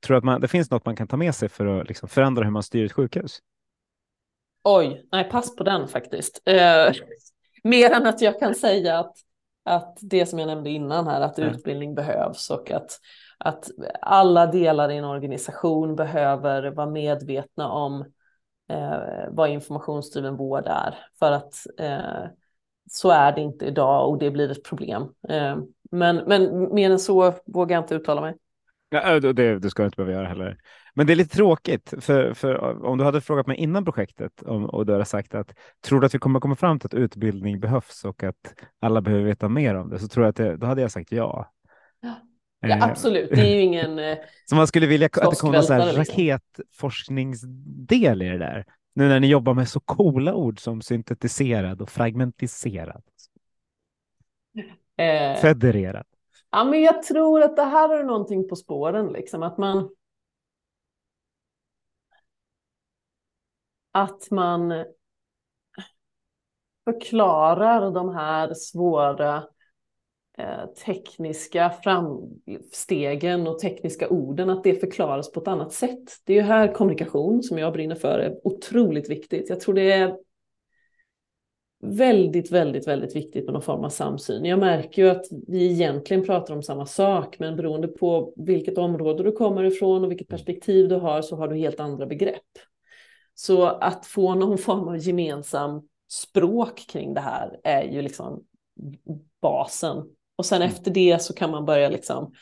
[0.06, 2.44] tror att man, det finns något man kan ta med sig för att liksom förändra
[2.44, 3.40] hur man styr ett sjukhus?
[4.64, 6.42] Oj, nej pass på den faktiskt.
[6.46, 6.94] Eh,
[7.64, 9.16] mer än att jag kan säga att,
[9.66, 11.56] att det som jag nämnde innan här, att mm.
[11.56, 13.00] utbildning behövs och att,
[13.38, 13.70] att
[14.02, 18.06] alla delar i en organisation behöver vara medvetna om
[18.70, 19.00] eh,
[19.30, 20.98] vad informationsdriven vård är.
[21.20, 22.26] För att eh,
[22.94, 25.02] så är det inte idag och det blir ett problem.
[25.30, 25.58] Eh,
[25.92, 28.36] men, men mer än så vågar jag inte uttala mig.
[28.90, 30.58] Ja, det, det ska du inte behöva göra heller.
[30.94, 34.66] Men det är lite tråkigt, för, för om du hade frågat mig innan projektet om,
[34.66, 35.54] och du hade sagt att
[35.86, 39.24] tror du att vi kommer komma fram till att utbildning behövs och att alla behöver
[39.24, 41.52] veta mer om det, så tror jag att det, då hade jag sagt ja.
[42.62, 44.18] Ja, eh, absolut, det är ju ingen...
[44.46, 45.80] så man skulle vilja att det kom en liksom.
[45.80, 48.66] raketforskningsdel i det där.
[48.94, 53.04] Nu när ni jobbar med så coola ord som syntetiserad och fragmentiserad.
[54.96, 56.06] Eh, Federerad.
[56.50, 59.90] Ja, men jag tror att det här är någonting på spåren, liksom att man.
[63.92, 64.86] Att man
[66.84, 69.48] förklarar de här svåra
[70.38, 76.10] Eh, tekniska framstegen och tekniska orden, att det förklaras på ett annat sätt.
[76.26, 79.50] Det är ju här kommunikation, som jag brinner för, är otroligt viktigt.
[79.50, 80.18] Jag tror det är
[81.84, 84.46] väldigt, väldigt, väldigt viktigt med någon form av samsyn.
[84.46, 89.24] Jag märker ju att vi egentligen pratar om samma sak, men beroende på vilket område
[89.24, 92.42] du kommer ifrån och vilket perspektiv du har så har du helt andra begrepp.
[93.34, 98.44] Så att få någon form av gemensam språk kring det här är ju liksom
[99.42, 100.04] basen
[100.42, 100.74] och sen mm.
[100.74, 102.34] efter det så kan man börja liksom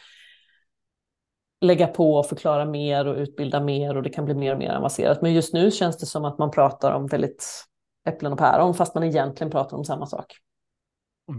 [1.62, 4.72] lägga på och förklara mer och utbilda mer och det kan bli mer och mer
[4.72, 5.22] avancerat.
[5.22, 7.66] Men just nu känns det som att man pratar om väldigt
[8.08, 10.26] äpplen och päron fast man egentligen pratar om samma sak.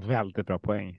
[0.06, 0.98] Väldigt bra poäng.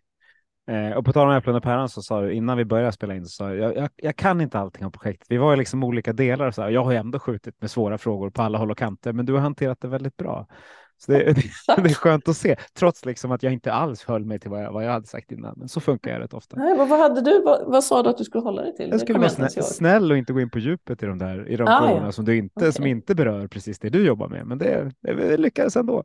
[0.67, 3.15] Eh, och på tal om äpplen och päron så sa du innan vi började spela
[3.15, 5.27] in så sa jag, jag, jag kan inte allting om projektet.
[5.29, 7.97] Vi var ju liksom olika delar så här, jag har ju ändå skjutit med svåra
[7.97, 10.47] frågor på alla håll och kanter, men du har hanterat det väldigt bra.
[11.05, 11.23] Så det,
[11.77, 14.63] det, är skönt att se, trots liksom att jag inte alls höll mig till vad
[14.63, 15.55] jag, vad jag hade sagt innan.
[15.57, 16.57] Men så funkar jag rätt ofta.
[16.57, 18.89] Nej, vad, vad, hade du, vad, vad, sa du att du skulle hålla dig till?
[18.89, 21.55] Jag skulle vara snäll, snäll, och inte gå in på djupet i de, där, i
[21.55, 22.11] de ah, frågorna ja.
[22.11, 22.71] som, du inte, okay.
[22.71, 24.47] som inte berör precis det du jobbar med.
[24.47, 26.03] Men det, det lyckades ändå.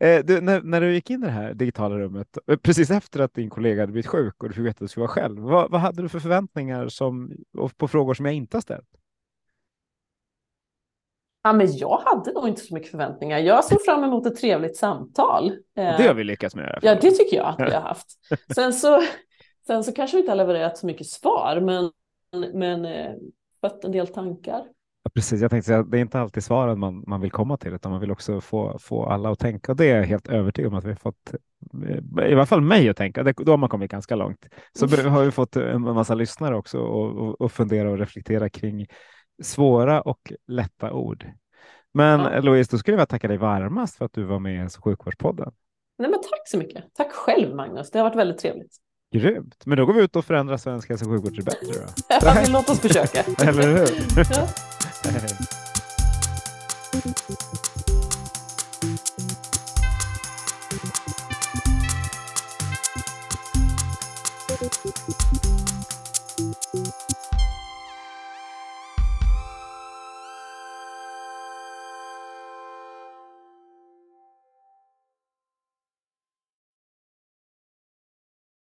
[0.00, 3.20] Eh, du, när, när du gick in i det här digitala rummet, eh, precis efter
[3.20, 5.38] att din kollega hade blivit sjuk och du fick veta att du skulle vara själv,
[5.38, 7.32] vad, vad hade du för förväntningar som,
[7.76, 8.88] på frågor som jag inte har ställt?
[11.48, 13.38] Ja, men jag hade nog inte så mycket förväntningar.
[13.38, 15.52] Jag såg fram emot ett trevligt samtal.
[15.74, 16.78] Det har vi lyckats med.
[16.82, 18.06] Ja, det tycker jag att vi har haft.
[18.54, 19.02] Sen så,
[19.66, 21.90] sen så kanske vi inte har levererat så mycket svar, men,
[22.54, 23.12] men eh,
[23.60, 24.62] fött en del tankar.
[25.02, 27.56] Ja, precis, jag tänkte säga att det är inte alltid svaren man, man vill komma
[27.56, 29.72] till, utan man vill också få, få alla att tänka.
[29.72, 31.34] Och det är jag helt övertygad om att vi har fått,
[32.28, 33.22] i alla fall mig att tänka.
[33.22, 34.46] Det, då har man kommit ganska långt.
[34.72, 38.86] Så har vi fått en massa lyssnare också och, och, och fundera och reflektera kring
[39.42, 41.26] svåra och lätta ord.
[41.94, 42.40] Men ja.
[42.40, 44.78] Louise, då skulle jag vilja tacka dig varmast för att du var med i Hälso
[44.78, 45.52] och sjukvårdspodden.
[45.98, 46.84] Nej, men tack så mycket.
[46.94, 47.90] Tack själv, Magnus.
[47.90, 48.76] Det har varit väldigt trevligt.
[49.14, 49.62] Grymt.
[49.66, 51.66] Men då går vi ut och förändrar svensk hälso och sjukvård till bättre.
[51.66, 51.86] Då.
[52.08, 53.18] ja, låt oss försöka.
[53.48, 53.88] Eller hur?
[54.34, 54.48] ja.